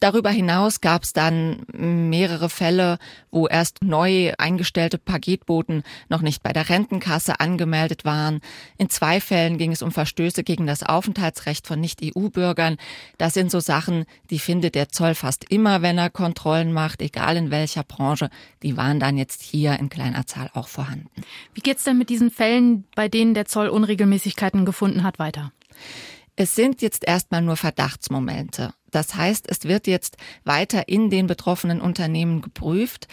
Darüber 0.00 0.30
hinaus 0.30 0.80
gab 0.80 1.04
es 1.04 1.12
dann 1.12 1.64
mehrere 1.72 2.48
Fälle, 2.48 2.98
wo 3.30 3.46
erst 3.46 3.82
neu 3.82 4.32
eingestellte 4.38 4.98
Paketboten 4.98 5.82
noch 6.08 6.20
nicht 6.20 6.42
bei 6.42 6.52
der 6.52 6.68
Rentenkasse 6.68 7.40
angemeldet 7.40 8.04
waren. 8.04 8.40
In 8.78 8.90
zwei 8.90 9.20
Fällen 9.20 9.58
ging 9.58 9.72
es 9.72 9.82
um 9.82 9.90
Verstöße 9.90 10.44
gegen 10.44 10.66
das 10.66 10.82
Aufenthaltsrecht 10.82 11.66
von 11.66 11.80
Nicht-EU-Bürgern. 11.80 12.76
Das 13.18 13.34
sind 13.34 13.50
so 13.50 13.60
Sachen, 13.60 14.04
die 14.30 14.38
findet 14.38 14.74
der 14.74 14.90
Zoll 14.90 15.14
fast 15.14 15.50
immer, 15.50 15.82
wenn 15.82 15.98
er 15.98 16.10
Kontrollen 16.10 16.72
macht, 16.72 17.00
egal 17.00 17.36
in 17.36 17.50
welcher 17.50 17.82
Branche. 17.82 18.30
Die 18.62 18.76
waren 18.76 19.00
dann 19.00 19.16
jetzt 19.16 19.42
hier 19.42 19.78
in 19.78 19.88
kleiner 19.88 20.26
Zahl 20.26 20.50
auch 20.54 20.68
vorhanden. 20.68 21.08
Wie 21.54 21.60
geht's 21.60 21.84
denn 21.84 21.98
mit 21.98 22.10
diesen 22.10 22.30
Fällen, 22.30 22.84
bei 22.94 23.08
denen 23.08 23.34
der 23.34 23.46
Zoll 23.46 23.68
Unregelmäßigkeiten 23.68 24.64
gefunden 24.64 25.02
hat, 25.02 25.18
weiter? 25.18 25.52
Es 26.36 26.54
sind 26.54 26.82
jetzt 26.82 27.04
erstmal 27.06 27.40
nur 27.40 27.56
Verdachtsmomente. 27.56 28.74
Das 28.96 29.14
heißt, 29.14 29.44
es 29.50 29.64
wird 29.64 29.86
jetzt 29.86 30.16
weiter 30.44 30.88
in 30.88 31.10
den 31.10 31.26
betroffenen 31.26 31.82
Unternehmen 31.82 32.40
geprüft. 32.40 33.08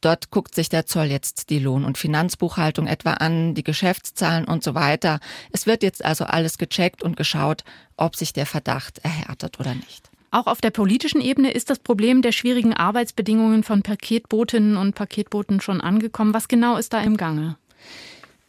Dort 0.00 0.30
guckt 0.30 0.54
sich 0.54 0.70
der 0.70 0.86
Zoll 0.86 1.08
jetzt 1.08 1.50
die 1.50 1.58
Lohn- 1.58 1.84
und 1.84 1.98
Finanzbuchhaltung 1.98 2.86
etwa 2.86 3.12
an, 3.12 3.54
die 3.54 3.62
Geschäftszahlen 3.62 4.46
und 4.46 4.64
so 4.64 4.74
weiter. 4.74 5.20
Es 5.52 5.66
wird 5.66 5.82
jetzt 5.82 6.02
also 6.02 6.24
alles 6.24 6.56
gecheckt 6.56 7.02
und 7.02 7.18
geschaut, 7.18 7.64
ob 7.98 8.16
sich 8.16 8.32
der 8.32 8.46
Verdacht 8.46 9.00
erhärtet 9.00 9.60
oder 9.60 9.74
nicht. 9.74 10.08
Auch 10.30 10.46
auf 10.46 10.62
der 10.62 10.70
politischen 10.70 11.20
Ebene 11.20 11.50
ist 11.50 11.68
das 11.68 11.80
Problem 11.80 12.22
der 12.22 12.32
schwierigen 12.32 12.72
Arbeitsbedingungen 12.72 13.62
von 13.62 13.82
Paketbotinnen 13.82 14.78
und 14.78 14.94
Paketboten 14.94 15.60
schon 15.60 15.82
angekommen. 15.82 16.32
Was 16.32 16.48
genau 16.48 16.78
ist 16.78 16.94
da 16.94 17.02
im 17.02 17.18
Gange? 17.18 17.58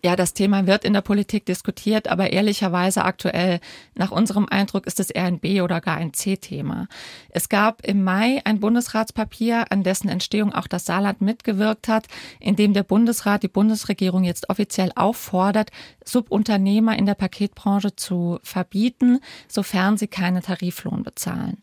Ja, 0.05 0.15
das 0.15 0.33
Thema 0.33 0.67
wird 0.67 0.85
in 0.85 0.93
der 0.93 1.01
Politik 1.01 1.47
diskutiert, 1.47 2.07
aber 2.07 2.31
ehrlicherweise 2.31 3.03
aktuell, 3.03 3.59
nach 3.95 4.11
unserem 4.11 4.45
Eindruck, 4.47 4.85
ist 4.85 4.99
es 4.99 5.09
eher 5.09 5.23
ein 5.23 5.39
B- 5.39 5.61
oder 5.61 5.81
gar 5.81 5.97
ein 5.97 6.13
C-Thema. 6.13 6.87
Es 7.29 7.49
gab 7.49 7.83
im 7.83 8.03
Mai 8.03 8.39
ein 8.45 8.59
Bundesratspapier, 8.59 9.71
an 9.71 9.81
dessen 9.81 10.07
Entstehung 10.07 10.53
auch 10.53 10.67
das 10.67 10.85
Saarland 10.85 11.21
mitgewirkt 11.21 11.87
hat, 11.87 12.05
in 12.39 12.55
dem 12.55 12.73
der 12.73 12.83
Bundesrat 12.83 13.41
die 13.41 13.47
Bundesregierung 13.47 14.23
jetzt 14.23 14.51
offiziell 14.51 14.91
auffordert, 14.95 15.71
Subunternehmer 16.05 16.95
in 16.95 17.07
der 17.07 17.15
Paketbranche 17.15 17.95
zu 17.95 18.37
verbieten, 18.43 19.19
sofern 19.47 19.97
sie 19.97 20.07
keinen 20.07 20.43
Tariflohn 20.43 21.01
bezahlen. 21.01 21.57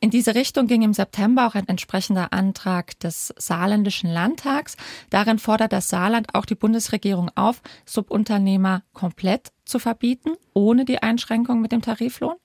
In 0.00 0.10
diese 0.10 0.36
Richtung 0.36 0.68
ging 0.68 0.82
im 0.82 0.94
September 0.94 1.48
auch 1.48 1.56
ein 1.56 1.66
entsprechender 1.66 2.32
Antrag 2.32 2.98
des 3.00 3.34
saarländischen 3.36 4.08
Landtags. 4.08 4.76
Darin 5.10 5.40
fordert 5.40 5.72
das 5.72 5.88
Saarland 5.88 6.34
auch 6.34 6.44
die 6.44 6.54
Bundesregierung 6.54 7.30
auf, 7.34 7.62
Subunternehmer 7.84 8.84
komplett 8.92 9.50
zu 9.64 9.80
verbieten, 9.80 10.30
ohne 10.54 10.84
die 10.84 11.02
Einschränkung 11.02 11.60
mit 11.60 11.72
dem 11.72 11.82
Tariflohn. 11.82 12.36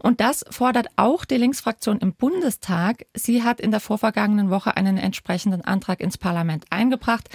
Und 0.00 0.20
das 0.20 0.44
fordert 0.50 0.88
auch 0.96 1.24
die 1.24 1.38
Linksfraktion 1.38 1.98
im 1.98 2.12
Bundestag. 2.12 3.06
Sie 3.14 3.42
hat 3.42 3.58
in 3.58 3.70
der 3.70 3.80
vorvergangenen 3.80 4.50
Woche 4.50 4.76
einen 4.76 4.98
entsprechenden 4.98 5.62
Antrag 5.62 6.00
ins 6.00 6.18
Parlament 6.18 6.66
eingebracht. 6.68 7.30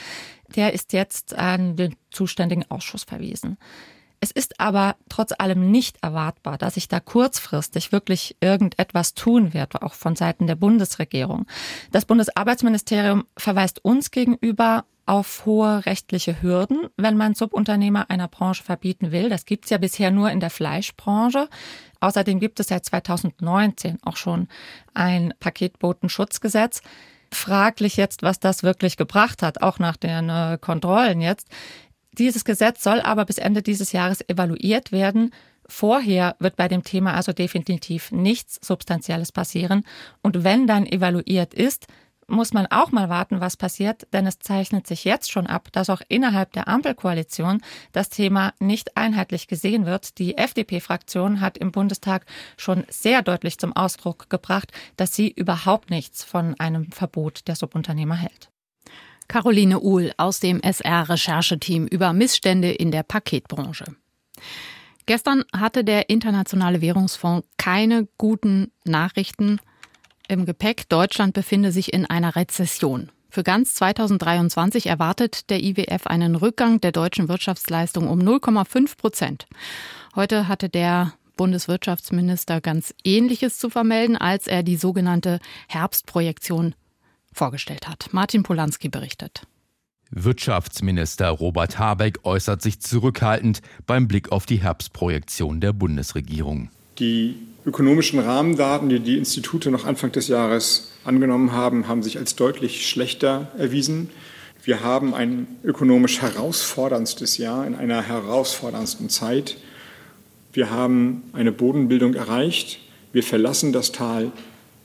Der 0.55 0.73
ist 0.73 0.93
jetzt 0.93 1.35
an 1.35 1.75
den 1.75 1.95
zuständigen 2.11 2.69
Ausschuss 2.69 3.05
verwiesen. 3.05 3.57
Es 4.23 4.31
ist 4.31 4.57
aber 4.61 4.95
trotz 5.09 5.33
allem 5.37 5.69
nicht 5.69 5.97
erwartbar, 6.01 6.57
dass 6.57 6.75
sich 6.75 6.87
da 6.87 7.01
kurzfristig 7.01 7.91
wirklich 7.91 8.37
irgendetwas 8.39 9.15
tun 9.15 9.53
wird, 9.53 9.81
auch 9.81 9.95
von 9.95 10.15
Seiten 10.15 10.47
der 10.47 10.55
Bundesregierung. 10.55 11.45
Das 11.91 12.05
Bundesarbeitsministerium 12.05 13.25
verweist 13.35 13.83
uns 13.83 14.11
gegenüber 14.11 14.85
auf 15.05 15.45
hohe 15.45 15.85
rechtliche 15.85 16.41
Hürden, 16.41 16.87
wenn 16.95 17.17
man 17.17 17.35
Subunternehmer 17.35 18.09
einer 18.09 18.29
Branche 18.29 18.63
verbieten 18.63 19.11
will. 19.11 19.27
Das 19.27 19.43
gibt 19.43 19.65
es 19.65 19.71
ja 19.71 19.77
bisher 19.77 20.09
nur 20.09 20.31
in 20.31 20.39
der 20.39 20.51
Fleischbranche. 20.51 21.49
Außerdem 21.99 22.39
gibt 22.39 22.61
es 22.61 22.67
seit 22.67 22.85
2019 22.85 23.97
auch 24.03 24.15
schon 24.15 24.47
ein 24.93 25.33
Paketbotenschutzgesetz. 25.41 26.81
Fraglich 27.33 27.97
jetzt, 27.97 28.23
was 28.23 28.39
das 28.39 28.63
wirklich 28.63 28.95
gebracht 28.95 29.41
hat, 29.41 29.61
auch 29.61 29.79
nach 29.79 29.97
den 29.97 30.29
äh, 30.29 30.57
Kontrollen 30.61 31.19
jetzt. 31.19 31.49
Dieses 32.17 32.45
Gesetz 32.45 32.83
soll 32.83 33.01
aber 33.01 33.25
bis 33.25 33.37
Ende 33.37 33.61
dieses 33.61 33.91
Jahres 33.91 34.27
evaluiert 34.27 34.91
werden. 34.91 35.31
Vorher 35.67 36.35
wird 36.39 36.55
bei 36.55 36.67
dem 36.67 36.83
Thema 36.83 37.13
also 37.13 37.33
definitiv 37.33 38.11
nichts 38.11 38.59
Substanzielles 38.61 39.31
passieren. 39.31 39.83
Und 40.21 40.43
wenn 40.43 40.67
dann 40.67 40.85
evaluiert 40.85 41.53
ist, 41.53 41.87
muss 42.27 42.53
man 42.53 42.67
auch 42.67 42.91
mal 42.91 43.09
warten, 43.09 43.41
was 43.41 43.57
passiert, 43.57 44.07
denn 44.13 44.25
es 44.25 44.39
zeichnet 44.39 44.87
sich 44.87 45.03
jetzt 45.03 45.31
schon 45.31 45.47
ab, 45.47 45.69
dass 45.71 45.89
auch 45.89 46.01
innerhalb 46.07 46.53
der 46.53 46.67
Ampelkoalition 46.67 47.61
das 47.91 48.09
Thema 48.09 48.53
nicht 48.59 48.95
einheitlich 48.97 49.47
gesehen 49.47 49.85
wird. 49.85 50.17
Die 50.19 50.37
FDP-Fraktion 50.37 51.41
hat 51.41 51.57
im 51.57 51.71
Bundestag 51.71 52.25
schon 52.57 52.85
sehr 52.89 53.21
deutlich 53.21 53.57
zum 53.57 53.75
Ausdruck 53.75 54.29
gebracht, 54.29 54.71
dass 54.97 55.13
sie 55.13 55.31
überhaupt 55.31 55.89
nichts 55.89 56.23
von 56.23 56.59
einem 56.59 56.91
Verbot 56.91 57.47
der 57.47 57.55
Subunternehmer 57.55 58.15
hält. 58.15 58.52
Caroline 59.27 59.79
Uhl 59.79 60.11
aus 60.17 60.39
dem 60.39 60.61
SR-Rechercheteam 60.61 61.87
über 61.87 62.13
Missstände 62.13 62.71
in 62.71 62.91
der 62.91 63.03
Paketbranche. 63.03 63.85
Gestern 65.05 65.43
hatte 65.53 65.83
der 65.83 66.09
Internationale 66.09 66.81
Währungsfonds 66.81 67.47
keine 67.57 68.07
guten 68.17 68.71
Nachrichten 68.85 69.59
im 70.27 70.45
Gepäck. 70.45 70.87
Deutschland 70.87 71.33
befinde 71.33 71.71
sich 71.71 71.93
in 71.93 72.05
einer 72.05 72.35
Rezession. 72.35 73.09
Für 73.29 73.43
ganz 73.43 73.73
2023 73.73 74.85
erwartet 74.87 75.49
der 75.49 75.61
IWF 75.63 76.07
einen 76.07 76.35
Rückgang 76.35 76.79
der 76.79 76.91
deutschen 76.91 77.27
Wirtschaftsleistung 77.27 78.07
um 78.07 78.19
0,5 78.19 78.95
Prozent. 78.95 79.47
Heute 80.15 80.47
hatte 80.47 80.69
der 80.69 81.13
Bundeswirtschaftsminister 81.35 82.61
ganz 82.61 82.93
Ähnliches 83.03 83.57
zu 83.57 83.69
vermelden, 83.69 84.17
als 84.17 84.47
er 84.47 84.61
die 84.61 84.75
sogenannte 84.75 85.39
Herbstprojektion 85.67 86.75
vorgestellt 87.33 87.87
hat. 87.87 88.09
Martin 88.11 88.43
Polanski 88.43 88.89
berichtet. 88.89 89.43
Wirtschaftsminister 90.15 91.29
Robert 91.29 91.79
Habeck 91.79 92.19
äußert 92.23 92.61
sich 92.61 92.79
zurückhaltend 92.79 93.61
beim 93.87 94.07
Blick 94.07 94.31
auf 94.31 94.45
die 94.45 94.57
Herbstprojektion 94.57 95.59
der 95.59 95.73
Bundesregierung. 95.73 96.69
Die 96.99 97.35
ökonomischen 97.65 98.19
Rahmendaten, 98.19 98.89
die 98.89 98.99
die 98.99 99.17
Institute 99.17 99.71
noch 99.71 99.85
Anfang 99.85 100.11
des 100.11 100.27
Jahres 100.27 100.91
angenommen 101.03 101.51
haben, 101.51 101.87
haben 101.87 102.03
sich 102.03 102.19
als 102.19 102.35
deutlich 102.35 102.87
schlechter 102.87 103.51
erwiesen. 103.57 104.09
Wir 104.63 104.83
haben 104.83 105.13
ein 105.15 105.47
ökonomisch 105.63 106.21
herausforderndstes 106.21 107.37
Jahr 107.37 107.65
in 107.65 107.75
einer 107.75 108.03
herausforderndsten 108.03 109.09
Zeit. 109.09 109.57
Wir 110.53 110.69
haben 110.69 111.23
eine 111.33 111.51
Bodenbildung 111.51 112.13
erreicht. 112.13 112.79
Wir 113.11 113.23
verlassen 113.23 113.73
das 113.73 113.91
Tal 113.91 114.31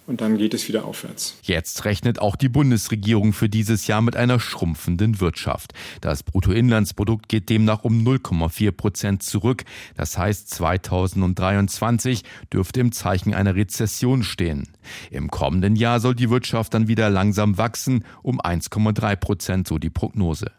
und 0.08 0.22
dann 0.22 0.38
geht 0.38 0.54
es 0.54 0.66
wieder 0.68 0.86
aufwärts. 0.86 1.36
Jetzt 1.42 1.84
rechnet 1.84 2.18
auch 2.18 2.34
die 2.34 2.48
Bundesregierung 2.48 3.34
für 3.34 3.50
dieses 3.50 3.86
Jahr 3.86 4.00
mit 4.00 4.16
einer 4.16 4.40
schrumpfenden 4.40 5.20
Wirtschaft. 5.20 5.74
Das 6.00 6.22
Bruttoinlandsprodukt 6.22 7.28
geht 7.28 7.50
demnach 7.50 7.84
um 7.84 8.02
0,4 8.02 8.72
Prozent 8.72 9.22
zurück. 9.22 9.64
Das 9.96 10.16
heißt, 10.16 10.48
2023 10.48 12.24
dürfte 12.52 12.80
im 12.80 12.92
Zeichen 12.92 13.34
einer 13.34 13.54
Rezession 13.54 14.22
stehen. 14.22 14.68
Im 15.10 15.30
kommenden 15.30 15.76
Jahr 15.76 16.00
soll 16.00 16.14
die 16.14 16.30
Wirtschaft 16.30 16.72
dann 16.72 16.88
wieder 16.88 17.10
langsam 17.10 17.58
wachsen, 17.58 18.04
um 18.22 18.40
1,3 18.40 19.16
Prozent, 19.16 19.68
so 19.68 19.78
die 19.78 19.90
Prognose. 19.90 20.50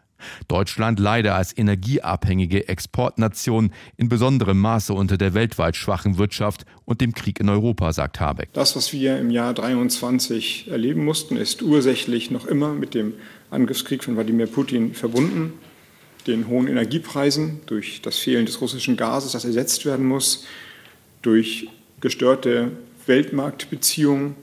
Deutschland 0.48 0.98
leide 0.98 1.34
als 1.34 1.56
energieabhängige 1.56 2.68
Exportnation 2.68 3.72
in 3.96 4.08
besonderem 4.08 4.58
Maße 4.60 4.92
unter 4.92 5.16
der 5.16 5.34
weltweit 5.34 5.76
schwachen 5.76 6.18
Wirtschaft 6.18 6.64
und 6.84 7.00
dem 7.00 7.12
Krieg 7.14 7.40
in 7.40 7.48
Europa, 7.48 7.92
sagt 7.92 8.20
Habeck. 8.20 8.52
Das, 8.52 8.76
was 8.76 8.92
wir 8.92 9.18
im 9.18 9.30
Jahr 9.30 9.54
23 9.54 10.68
erleben 10.70 11.04
mussten, 11.04 11.36
ist 11.36 11.62
ursächlich 11.62 12.30
noch 12.30 12.46
immer 12.46 12.72
mit 12.72 12.94
dem 12.94 13.14
Angriffskrieg 13.50 14.04
von 14.04 14.16
Wladimir 14.16 14.46
Putin 14.46 14.94
verbunden. 14.94 15.54
Den 16.26 16.48
hohen 16.48 16.68
Energiepreisen 16.68 17.60
durch 17.66 18.02
das 18.02 18.18
Fehlen 18.18 18.46
des 18.46 18.60
russischen 18.60 18.96
Gases, 18.96 19.32
das 19.32 19.44
ersetzt 19.44 19.86
werden 19.86 20.06
muss, 20.06 20.44
durch 21.22 21.68
gestörte 22.00 22.72
Weltmarktbeziehungen, 23.06 24.36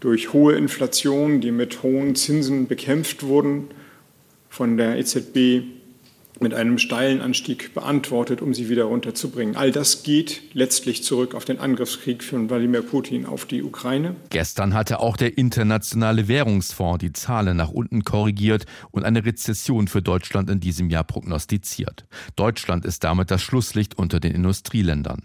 durch 0.00 0.32
hohe 0.32 0.54
Inflation, 0.54 1.40
die 1.40 1.52
mit 1.52 1.82
hohen 1.82 2.14
Zinsen 2.16 2.66
bekämpft 2.66 3.22
wurden 3.22 3.68
von 4.52 4.76
der 4.76 4.98
EZB 4.98 5.64
mit 6.40 6.52
einem 6.52 6.76
steilen 6.76 7.22
Anstieg 7.22 7.72
beantwortet, 7.72 8.42
um 8.42 8.52
sie 8.52 8.68
wieder 8.68 8.84
runterzubringen. 8.84 9.56
All 9.56 9.70
das 9.70 10.02
geht 10.02 10.42
letztlich 10.52 11.02
zurück 11.02 11.34
auf 11.34 11.46
den 11.46 11.58
Angriffskrieg 11.58 12.22
von 12.22 12.50
Wladimir 12.50 12.82
Putin 12.82 13.24
auf 13.24 13.46
die 13.46 13.62
Ukraine. 13.62 14.14
Gestern 14.28 14.74
hatte 14.74 15.00
auch 15.00 15.16
der 15.16 15.38
Internationale 15.38 16.28
Währungsfonds 16.28 16.98
die 16.98 17.12
Zahlen 17.12 17.56
nach 17.56 17.70
unten 17.70 18.04
korrigiert 18.04 18.66
und 18.90 19.04
eine 19.04 19.24
Rezession 19.24 19.88
für 19.88 20.02
Deutschland 20.02 20.50
in 20.50 20.60
diesem 20.60 20.90
Jahr 20.90 21.04
prognostiziert. 21.04 22.04
Deutschland 22.36 22.84
ist 22.84 23.04
damit 23.04 23.30
das 23.30 23.40
Schlusslicht 23.40 23.96
unter 23.96 24.20
den 24.20 24.32
Industrieländern. 24.32 25.22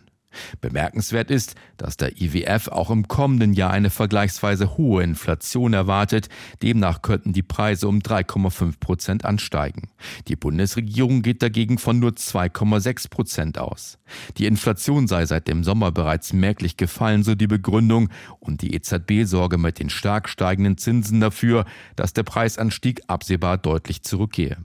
Bemerkenswert 0.62 1.32
ist, 1.32 1.56
dass 1.78 1.98
der 1.98 2.22
IWF 2.22 2.68
auch 2.68 2.90
im 2.90 3.08
kommenden 3.08 3.54
Jahr 3.54 3.72
eine 3.72 3.90
vergleichsweise 3.90 4.78
hohe 4.78 5.04
Inflation 5.04 5.74
erwartet. 5.74 6.30
Demnach 6.62 7.02
könnten 7.02 7.34
die 7.34 7.44
Preise 7.44 7.88
um 7.88 8.00
3,5 8.00 8.80
Prozent 8.80 9.26
ansteigen. 9.26 9.90
Die 10.28 10.36
Bundesregierung 10.36 11.22
geht 11.22 11.42
dagegen 11.42 11.78
von 11.78 12.00
nur 12.00 12.12
2,6 12.12 13.10
Prozent 13.10 13.58
aus. 13.58 13.98
Die 14.38 14.46
Inflation 14.46 15.08
sei 15.08 15.26
seit 15.26 15.48
dem 15.48 15.64
Sommer 15.64 15.92
bereits 15.92 16.34
merklich 16.34 16.78
gefallen, 16.78 17.24
so 17.24 17.36
die 17.36 17.48
Begründung, 17.48 18.10
und 18.40 18.62
die 18.62 18.74
EZB 18.74 19.24
sorge 19.26 19.58
mit 19.58 19.80
den 19.80 19.90
stark 19.90 20.30
steigenden 20.30 20.78
Zinsen 20.78 21.20
dafür, 21.20 21.66
dass 21.96 22.14
der 22.14 22.24
Preisanstieg 22.24 23.02
absehbar 23.08 23.58
deutlich 23.58 24.04
zurückgehe. 24.04 24.58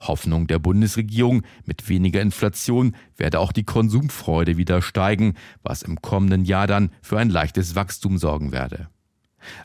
Hoffnung 0.00 0.46
der 0.46 0.58
Bundesregierung, 0.58 1.42
mit 1.64 1.88
weniger 1.88 2.20
Inflation 2.20 2.94
werde 3.16 3.40
auch 3.40 3.52
die 3.52 3.64
Konsumfreude 3.64 4.56
wieder 4.56 4.82
steigen, 4.82 5.34
was 5.62 5.82
im 5.82 6.00
kommenden 6.02 6.44
Jahr 6.44 6.66
dann 6.66 6.90
für 7.02 7.18
ein 7.18 7.30
leichtes 7.30 7.74
Wachstum 7.74 8.18
sorgen 8.18 8.52
werde. 8.52 8.88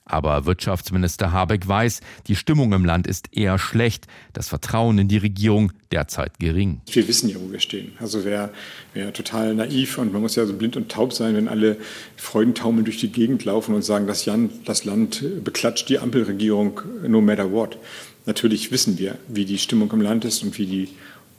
Aber 0.05 0.45
Wirtschaftsminister 0.45 1.31
Habeck 1.31 1.67
weiß, 1.67 2.01
die 2.27 2.35
Stimmung 2.35 2.73
im 2.73 2.85
Land 2.85 3.07
ist 3.07 3.35
eher 3.35 3.57
schlecht, 3.57 4.07
das 4.33 4.49
Vertrauen 4.49 4.97
in 4.97 5.07
die 5.07 5.17
Regierung 5.17 5.71
derzeit 5.91 6.39
gering. 6.39 6.81
Wir 6.91 7.07
wissen 7.07 7.29
ja, 7.29 7.37
wo 7.39 7.51
wir 7.51 7.59
stehen. 7.59 7.93
Also 7.99 8.23
wer, 8.25 8.51
wer 8.93 9.13
total 9.13 9.55
naiv 9.55 9.97
und 9.97 10.13
man 10.13 10.21
muss 10.21 10.35
ja 10.35 10.45
so 10.45 10.53
blind 10.53 10.77
und 10.77 10.89
taub 10.89 11.13
sein, 11.13 11.35
wenn 11.35 11.47
alle 11.47 11.77
Freudentaumeln 12.15 12.85
durch 12.85 12.99
die 12.99 13.11
Gegend 13.11 13.45
laufen 13.45 13.75
und 13.75 13.83
sagen, 13.83 14.07
das, 14.07 14.25
Jan, 14.25 14.49
das 14.65 14.85
Land 14.85 15.23
beklatscht 15.43 15.89
die 15.89 15.99
Ampelregierung 15.99 16.81
no 17.07 17.21
matter 17.21 17.51
what. 17.51 17.77
Natürlich 18.25 18.71
wissen 18.71 18.97
wir, 18.97 19.17
wie 19.27 19.45
die 19.45 19.57
Stimmung 19.57 19.91
im 19.91 20.01
Land 20.01 20.25
ist 20.25 20.43
und 20.43 20.57
wie 20.57 20.65
die 20.65 20.89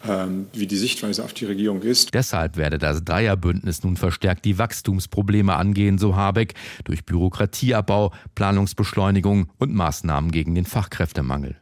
ähm, 0.04 0.46
wie 0.52 0.66
die 0.66 0.76
Sichtweise 0.76 1.24
auf 1.24 1.32
die 1.32 1.44
Regierung 1.44 1.82
ist. 1.82 2.12
Deshalb 2.12 2.56
werde 2.56 2.78
das 2.78 3.04
Dreierbündnis 3.04 3.84
nun 3.84 3.96
verstärkt 3.96 4.44
die 4.44 4.58
Wachstumsprobleme 4.58 5.54
angehen, 5.54 5.98
so 5.98 6.16
Habeck, 6.16 6.54
durch 6.84 7.04
Bürokratieabbau, 7.04 8.12
Planungsbeschleunigung 8.34 9.48
und 9.58 9.72
Maßnahmen 9.72 10.32
gegen 10.32 10.54
den 10.56 10.64
Fachkräftemangel. 10.64 11.56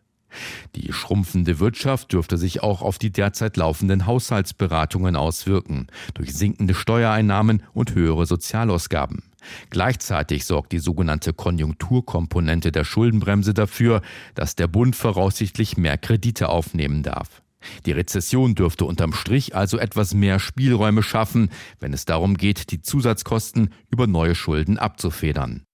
Die 0.76 0.92
schrumpfende 0.92 1.58
Wirtschaft 1.58 2.12
dürfte 2.12 2.38
sich 2.38 2.62
auch 2.62 2.82
auf 2.82 2.98
die 2.98 3.10
derzeit 3.10 3.56
laufenden 3.56 4.06
Haushaltsberatungen 4.06 5.16
auswirken, 5.16 5.88
durch 6.14 6.34
sinkende 6.34 6.74
Steuereinnahmen 6.74 7.62
und 7.72 7.94
höhere 7.94 8.26
Sozialausgaben. 8.26 9.22
Gleichzeitig 9.70 10.44
sorgt 10.44 10.72
die 10.72 10.78
sogenannte 10.78 11.32
Konjunkturkomponente 11.32 12.72
der 12.72 12.84
Schuldenbremse 12.84 13.54
dafür, 13.54 14.02
dass 14.34 14.56
der 14.56 14.68
Bund 14.68 14.96
voraussichtlich 14.96 15.76
mehr 15.76 15.98
Kredite 15.98 16.48
aufnehmen 16.48 17.02
darf. 17.02 17.42
Die 17.86 17.92
Rezession 17.92 18.54
dürfte 18.54 18.84
unterm 18.86 19.12
Strich 19.12 19.54
also 19.54 19.78
etwas 19.78 20.14
mehr 20.14 20.38
Spielräume 20.38 21.02
schaffen, 21.02 21.50
wenn 21.78 21.92
es 21.92 22.04
darum 22.04 22.36
geht, 22.36 22.70
die 22.70 22.80
Zusatzkosten 22.80 23.70
über 23.90 24.06
neue 24.06 24.34
Schulden 24.34 24.78
abzufedern. 24.78 25.64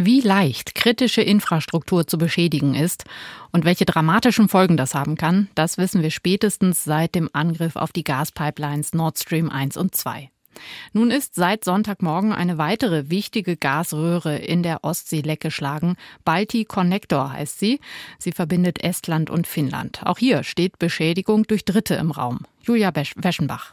Wie 0.00 0.20
leicht 0.20 0.76
kritische 0.76 1.22
Infrastruktur 1.22 2.06
zu 2.06 2.18
beschädigen 2.18 2.76
ist 2.76 3.02
und 3.50 3.64
welche 3.64 3.84
dramatischen 3.84 4.48
Folgen 4.48 4.76
das 4.76 4.94
haben 4.94 5.16
kann, 5.16 5.48
das 5.56 5.76
wissen 5.76 6.04
wir 6.04 6.12
spätestens 6.12 6.84
seit 6.84 7.16
dem 7.16 7.28
Angriff 7.32 7.74
auf 7.74 7.90
die 7.90 8.04
Gaspipelines 8.04 8.92
Nord 8.92 9.18
Stream 9.18 9.50
1 9.50 9.76
und 9.76 9.96
2. 9.96 10.30
Nun 10.92 11.10
ist 11.10 11.34
seit 11.34 11.64
Sonntagmorgen 11.64 12.32
eine 12.32 12.58
weitere 12.58 13.10
wichtige 13.10 13.56
Gasröhre 13.56 14.38
in 14.38 14.62
der 14.62 14.84
Ostsee 14.84 15.20
leckgeschlagen. 15.20 15.96
Balti 16.24 16.64
Connector 16.64 17.32
heißt 17.32 17.58
sie. 17.58 17.80
Sie 18.20 18.30
verbindet 18.30 18.84
Estland 18.84 19.30
und 19.30 19.48
Finnland. 19.48 20.02
Auch 20.04 20.18
hier 20.18 20.44
steht 20.44 20.78
Beschädigung 20.78 21.42
durch 21.48 21.64
Dritte 21.64 21.96
im 21.96 22.12
Raum. 22.12 22.42
Julia 22.62 22.92
Weschenbach. 22.94 23.72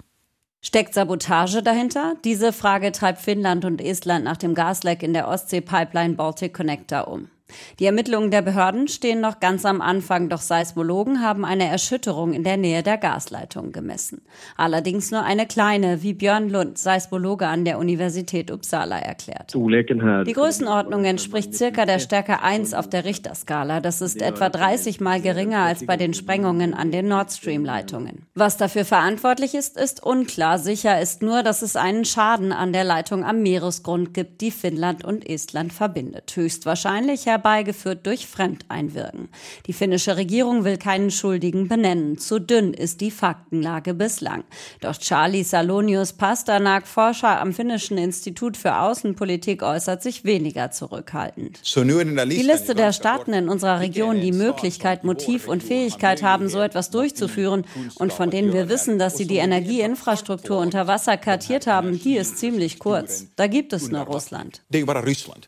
Steckt 0.66 0.96
Sabotage 0.96 1.62
dahinter? 1.62 2.16
Diese 2.24 2.52
Frage 2.52 2.92
treibt 2.92 3.22
Finnland 3.22 3.66
und 3.66 3.80
Estland 3.80 4.26
nach 4.26 4.36
dem 4.36 4.56
Gasleck 4.56 5.04
in 5.04 5.14
der 5.14 5.28
Ostsee-Pipeline 5.28 6.16
Baltic 6.16 6.56
Connector 6.56 7.08
um. 7.08 7.30
Die 7.80 7.86
Ermittlungen 7.86 8.32
der 8.32 8.42
Behörden 8.42 8.88
stehen 8.88 9.22
noch 9.22 9.40
ganz 9.40 9.66
am 9.66 9.82
Anfang, 9.82 10.30
doch 10.30 10.42
Seismologen 10.42 11.22
haben 11.22 11.46
eine 11.46 11.68
Erschütterung 11.68 12.34
in 12.34 12.44
der 12.44 12.58
Nähe 12.58 12.84
der 12.84 12.98
Gasleitung 12.98 13.72
gemessen. 13.72 14.22
Allerdings 14.58 15.12
nur 15.12 15.24
eine 15.24 15.46
kleine, 15.46 16.02
wie 16.02 16.14
Björn 16.14 16.50
Lund, 16.50 16.78
Seismologe 16.78 17.48
an 17.48 17.66
der 17.66 17.78
Universität 17.78 18.50
Uppsala, 18.50 18.98
erklärt. 19.00 19.54
Die 19.54 20.34
Größenordnung 20.34 21.06
entspricht 21.06 21.54
circa 21.54 21.86
der 21.86 22.00
Stärke 22.00 22.42
1 22.42 22.74
auf 22.74 22.90
der 22.90 23.06
Richterskala. 23.06 23.80
Das 23.80 24.02
ist 24.02 24.22
etwa 24.22 24.50
30 24.50 25.00
mal 25.00 25.22
geringer 25.22 25.60
als 25.60 25.86
bei 25.86 25.98
den 25.98 26.14
Sprengungen 26.14 26.74
an 26.74 26.92
den 26.92 27.08
Nord 27.08 27.32
Stream-Leitungen. 27.32 28.26
Was 28.34 28.58
dafür 28.58 28.86
verantwortlich 28.86 29.54
ist, 29.54 29.78
ist 29.78 30.04
unklar. 30.04 30.60
Sicher 30.60 31.00
ist 31.00 31.22
nur, 31.22 31.44
dass 31.44 31.62
es 31.62 31.76
einen 31.76 32.06
Schaden 32.06 32.52
an 32.52 32.74
der 32.74 32.84
Leitung 32.84 33.24
am 33.24 33.42
Meeresgrund 33.42 34.14
gibt, 34.14 34.42
die 34.42 34.52
Finnland 34.52 35.04
und 35.04 35.28
Estland 35.30 35.74
verbindet. 35.74 36.36
Höchstwahrscheinlich 36.36 37.28
herbeigeführt 37.36 38.06
durch 38.06 38.28
Fremdeinwirken. 38.28 39.28
Die 39.68 39.74
finnische 39.74 40.16
Regierung 40.16 40.64
will 40.64 40.78
keinen 40.78 41.12
Schuldigen 41.12 41.68
benennen. 41.68 42.18
Zu 42.18 42.40
dünn 42.40 42.74
ist 42.74 43.02
die 43.02 43.12
Faktenlage 43.12 43.94
bislang. 43.94 44.46
Doch 44.80 44.98
Charlie 44.98 45.44
Salonius 45.44 46.14
Pasternak, 46.14 46.88
Forscher 46.88 47.42
am 47.42 47.54
finnischen 47.54 47.98
Institut 47.98 48.56
für 48.56 48.78
Außenpolitik, 48.78 49.64
äußert 49.64 50.02
sich 50.02 50.24
weniger 50.24 50.72
zurückhaltend. 50.72 51.60
Die 51.66 52.42
Liste 52.42 52.74
der 52.74 52.94
Staaten 52.94 53.34
in 53.34 53.50
unserer 53.50 53.82
Region, 53.82 54.22
die 54.22 54.32
Möglichkeit, 54.32 55.04
Motiv 55.04 55.50
und 55.50 55.62
Fähigkeit 55.62 56.24
haben, 56.24 56.48
so 56.48 56.62
etwas 56.62 56.90
durchzuführen 56.90 57.66
und 57.96 58.14
von 58.14 58.30
denen 58.30 58.54
wir 58.54 58.70
wissen, 58.70 58.98
dass 58.98 59.18
sie 59.18 59.28
die 59.28 59.38
Energieinfrastruktur 59.38 60.60
unter 60.60 60.88
Wasser 60.88 61.18
kartiert 61.18 61.68
haben, 61.68 62.00
die 62.00 62.16
ist 62.16 62.38
ziemlich 62.38 62.80
kurz. 62.80 63.26
Da 63.36 63.48
gibt 63.48 63.74
es 63.74 63.90
nur 63.90 64.02
Russland. 64.02 64.62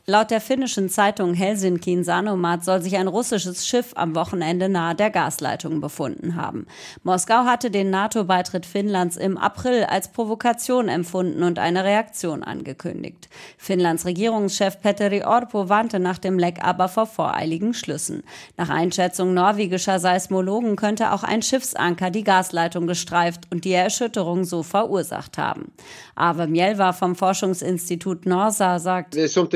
Laut 0.05 0.31
der 0.31 0.41
finnischen 0.41 0.89
Zeitung 0.89 1.33
Helsinki 1.33 1.76
Helsinki 1.77 2.03
Sanomat 2.03 2.63
soll 2.63 2.81
sich 2.81 2.97
ein 2.97 3.07
russisches 3.07 3.67
Schiff 3.67 3.91
am 3.95 4.15
Wochenende 4.15 4.69
nahe 4.69 4.95
der 4.95 5.09
Gasleitung 5.09 5.79
befunden 5.79 6.35
haben. 6.35 6.65
Moskau 7.03 7.45
hatte 7.45 7.69
den 7.69 7.89
NATO-Beitritt 7.89 8.65
Finnlands 8.65 9.17
im 9.17 9.37
April 9.37 9.83
als 9.83 10.11
Provokation 10.11 10.89
empfunden 10.89 11.43
und 11.43 11.59
eine 11.59 11.83
Reaktion 11.83 12.43
angekündigt. 12.43 13.29
Finnlands 13.57 14.05
Regierungschef 14.05 14.81
Petteri 14.81 15.23
Orpo 15.23 15.69
warnte 15.69 15.99
nach 15.99 16.17
dem 16.17 16.39
Leck 16.39 16.63
aber 16.63 16.87
vor 16.87 17.05
voreiligen 17.05 17.73
Schlüssen. 17.73 18.23
Nach 18.57 18.69
Einschätzung 18.69 19.33
norwegischer 19.33 19.99
Seismologen 19.99 20.75
könnte 20.75 21.11
auch 21.11 21.23
ein 21.23 21.41
Schiffsanker 21.41 22.09
die 22.09 22.23
Gasleitung 22.23 22.87
gestreift 22.87 23.41
und 23.51 23.65
die 23.65 23.73
Erschütterung 23.73 24.45
so 24.45 24.63
verursacht 24.63 25.37
haben. 25.37 25.71
Ave 26.15 26.47
Mjelva 26.47 26.93
vom 26.93 27.15
Forschungsinstitut 27.15 28.25
Norsa 28.25 28.79
sagt, 28.79 29.15
uh, 29.15 29.19
uh, 29.19 29.47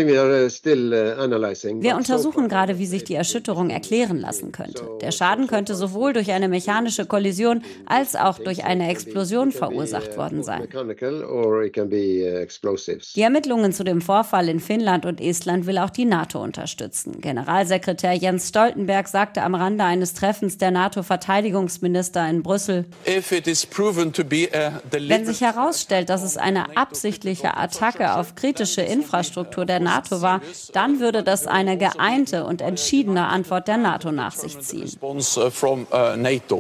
wir 1.81 1.95
untersuchen 2.11 2.49
gerade, 2.49 2.77
wie 2.77 2.85
sich 2.85 3.03
die 3.03 3.15
Erschütterung 3.15 3.69
erklären 3.69 4.17
lassen 4.19 4.51
könnte. 4.51 4.87
Der 5.01 5.11
Schaden 5.11 5.47
könnte 5.47 5.75
sowohl 5.75 6.13
durch 6.13 6.31
eine 6.31 6.47
mechanische 6.47 7.05
Kollision 7.05 7.63
als 7.85 8.15
auch 8.15 8.39
durch 8.39 8.63
eine 8.63 8.89
Explosion 8.89 9.51
verursacht 9.51 10.17
worden 10.17 10.43
sein. 10.43 10.67
Die 13.15 13.21
Ermittlungen 13.21 13.73
zu 13.73 13.83
dem 13.83 14.01
Vorfall 14.01 14.49
in 14.49 14.59
Finnland 14.59 15.05
und 15.05 15.21
Estland 15.21 15.65
will 15.65 15.77
auch 15.77 15.89
die 15.89 16.05
NATO 16.05 16.41
unterstützen. 16.43 17.21
Generalsekretär 17.21 18.13
Jens 18.13 18.49
Stoltenberg 18.49 19.07
sagte 19.07 19.43
am 19.43 19.55
Rande 19.55 19.83
eines 19.83 20.13
Treffens 20.13 20.57
der 20.57 20.71
NATO-Verteidigungsminister 20.71 22.29
in 22.29 22.43
Brüssel, 22.43 22.85
wenn 24.91 25.25
sich 25.25 25.41
herausstellt, 25.41 26.09
dass 26.09 26.23
es 26.23 26.37
eine 26.37 26.75
absichtliche 26.77 27.55
Attacke 27.55 28.15
auf 28.15 28.35
kritische 28.35 28.81
Infrastruktur 28.81 29.65
der 29.65 29.79
NATO 29.79 30.21
war, 30.21 30.41
dann 30.73 30.99
würde 30.99 31.23
das 31.23 31.47
eine 31.47 31.77
geeinte 32.01 32.45
und 32.45 32.61
entschiedene 32.61 33.27
Antwort 33.27 33.67
der 33.67 33.77
NATO 33.77 34.11
nach 34.11 34.31
sich 34.31 34.59
ziehen. 34.59 34.89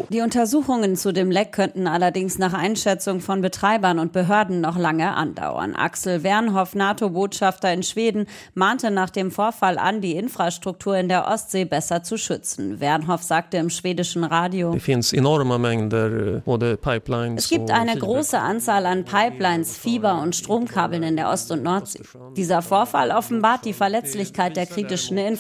Die 0.09 0.21
Untersuchungen 0.21 0.95
zu 0.95 1.11
dem 1.11 1.31
Leck 1.31 1.51
könnten 1.51 1.87
allerdings 1.87 2.37
nach 2.37 2.53
Einschätzung 2.53 3.21
von 3.21 3.41
Betreibern 3.41 3.97
und 3.99 4.13
Behörden 4.13 4.61
noch 4.61 4.77
lange 4.77 5.15
andauern. 5.15 5.75
Axel 5.75 6.23
Wernhoff, 6.23 6.75
NATO-Botschafter 6.75 7.73
in 7.73 7.83
Schweden, 7.83 8.27
mahnte 8.53 8.91
nach 8.91 9.09
dem 9.09 9.31
Vorfall 9.31 9.77
an, 9.77 10.01
die 10.01 10.15
Infrastruktur 10.15 10.95
in 10.97 11.09
der 11.09 11.27
Ostsee 11.27 11.65
besser 11.65 12.03
zu 12.03 12.17
schützen. 12.17 12.79
Wernhoff 12.79 13.23
sagte 13.23 13.57
im 13.57 13.69
schwedischen 13.69 14.23
Radio, 14.23 14.75
es 14.75 14.91
gibt 17.49 17.71
eine 17.71 17.97
große 17.97 18.39
Anzahl 18.39 18.85
an 18.85 19.05
Pipelines, 19.05 19.77
Fieber 19.77 20.21
und 20.21 20.35
Stromkabeln 20.35 21.03
in 21.03 21.15
der 21.15 21.29
Ost- 21.29 21.51
und 21.51 21.63
Nordsee. 21.63 22.01
Dieser 22.35 22.61
Vorfall 22.61 23.11
offenbart 23.11 23.65
die 23.65 23.73
Verletzlichkeit 23.73 24.55
der 24.55 24.65
kritischen 24.65 25.17
Infrastruktur. 25.17 25.30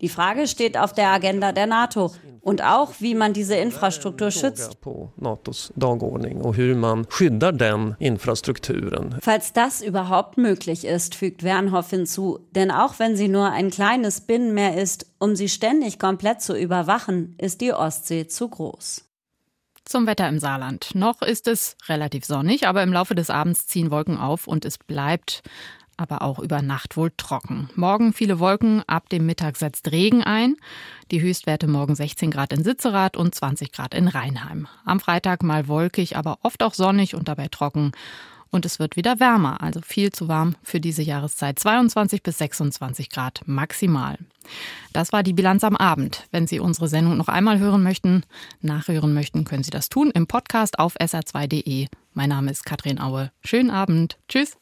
Die 0.00 0.08
Frage 0.08 0.46
steht 0.46 0.76
auf 0.76 0.92
der 0.92 1.08
Agenda 1.08 1.52
der 1.52 1.66
NATO 1.66 2.12
und 2.40 2.62
auch, 2.62 2.92
wie 3.00 3.14
man 3.14 3.32
diese 3.32 3.56
Infrastruktur 3.56 4.30
schützt. 4.30 4.78
Falls 9.20 9.52
das 9.52 9.82
überhaupt 9.82 10.38
möglich 10.38 10.84
ist, 10.84 11.14
fügt 11.14 11.42
Wernhoff 11.42 11.90
hinzu, 11.90 12.38
denn 12.52 12.70
auch 12.70 12.98
wenn 12.98 13.16
sie 13.16 13.28
nur 13.28 13.50
ein 13.50 13.70
kleines 13.70 14.20
Binnenmeer 14.20 14.80
ist, 14.80 15.06
um 15.18 15.34
sie 15.34 15.48
ständig 15.48 15.98
komplett 15.98 16.40
zu 16.40 16.56
überwachen, 16.56 17.34
ist 17.38 17.60
die 17.60 17.72
Ostsee 17.72 18.26
zu 18.28 18.48
groß. 18.48 19.06
Zum 19.84 20.06
Wetter 20.08 20.28
im 20.28 20.40
Saarland. 20.40 20.94
Noch 20.94 21.22
ist 21.22 21.46
es 21.46 21.76
relativ 21.88 22.24
sonnig, 22.24 22.66
aber 22.66 22.82
im 22.82 22.92
Laufe 22.92 23.14
des 23.14 23.30
Abends 23.30 23.68
ziehen 23.68 23.92
Wolken 23.92 24.18
auf 24.18 24.48
und 24.48 24.64
es 24.64 24.78
bleibt 24.78 25.42
aber 25.96 26.22
auch 26.22 26.38
über 26.38 26.62
Nacht 26.62 26.96
wohl 26.96 27.10
trocken. 27.16 27.70
Morgen 27.74 28.12
viele 28.12 28.38
Wolken, 28.38 28.82
ab 28.86 29.08
dem 29.08 29.26
Mittag 29.26 29.56
setzt 29.56 29.90
Regen 29.92 30.22
ein. 30.22 30.56
Die 31.10 31.20
Höchstwerte 31.20 31.66
morgen 31.66 31.94
16 31.94 32.30
Grad 32.30 32.52
in 32.52 32.64
Sitzerath 32.64 33.16
und 33.16 33.34
20 33.34 33.72
Grad 33.72 33.94
in 33.94 34.08
Rheinheim. 34.08 34.68
Am 34.84 35.00
Freitag 35.00 35.42
mal 35.42 35.68
wolkig, 35.68 36.16
aber 36.16 36.38
oft 36.42 36.62
auch 36.62 36.74
sonnig 36.74 37.14
und 37.14 37.28
dabei 37.28 37.48
trocken. 37.48 37.92
Und 38.50 38.64
es 38.64 38.78
wird 38.78 38.96
wieder 38.96 39.20
wärmer, 39.20 39.60
also 39.60 39.80
viel 39.82 40.12
zu 40.12 40.28
warm 40.28 40.54
für 40.62 40.80
diese 40.80 41.02
Jahreszeit. 41.02 41.58
22 41.58 42.22
bis 42.22 42.38
26 42.38 43.10
Grad 43.10 43.42
maximal. 43.46 44.18
Das 44.92 45.12
war 45.12 45.22
die 45.22 45.32
Bilanz 45.32 45.64
am 45.64 45.76
Abend. 45.76 46.26
Wenn 46.30 46.46
Sie 46.46 46.60
unsere 46.60 46.88
Sendung 46.88 47.16
noch 47.16 47.28
einmal 47.28 47.58
hören 47.58 47.82
möchten, 47.82 48.22
nachhören 48.60 49.12
möchten, 49.12 49.44
können 49.44 49.64
Sie 49.64 49.70
das 49.70 49.88
tun 49.88 50.10
im 50.14 50.26
Podcast 50.26 50.78
auf 50.78 50.96
sr2.de. 50.96 51.88
Mein 52.14 52.28
Name 52.28 52.50
ist 52.50 52.64
Katrin 52.64 53.00
Aue. 53.00 53.30
Schönen 53.44 53.70
Abend. 53.70 54.16
Tschüss. 54.28 54.52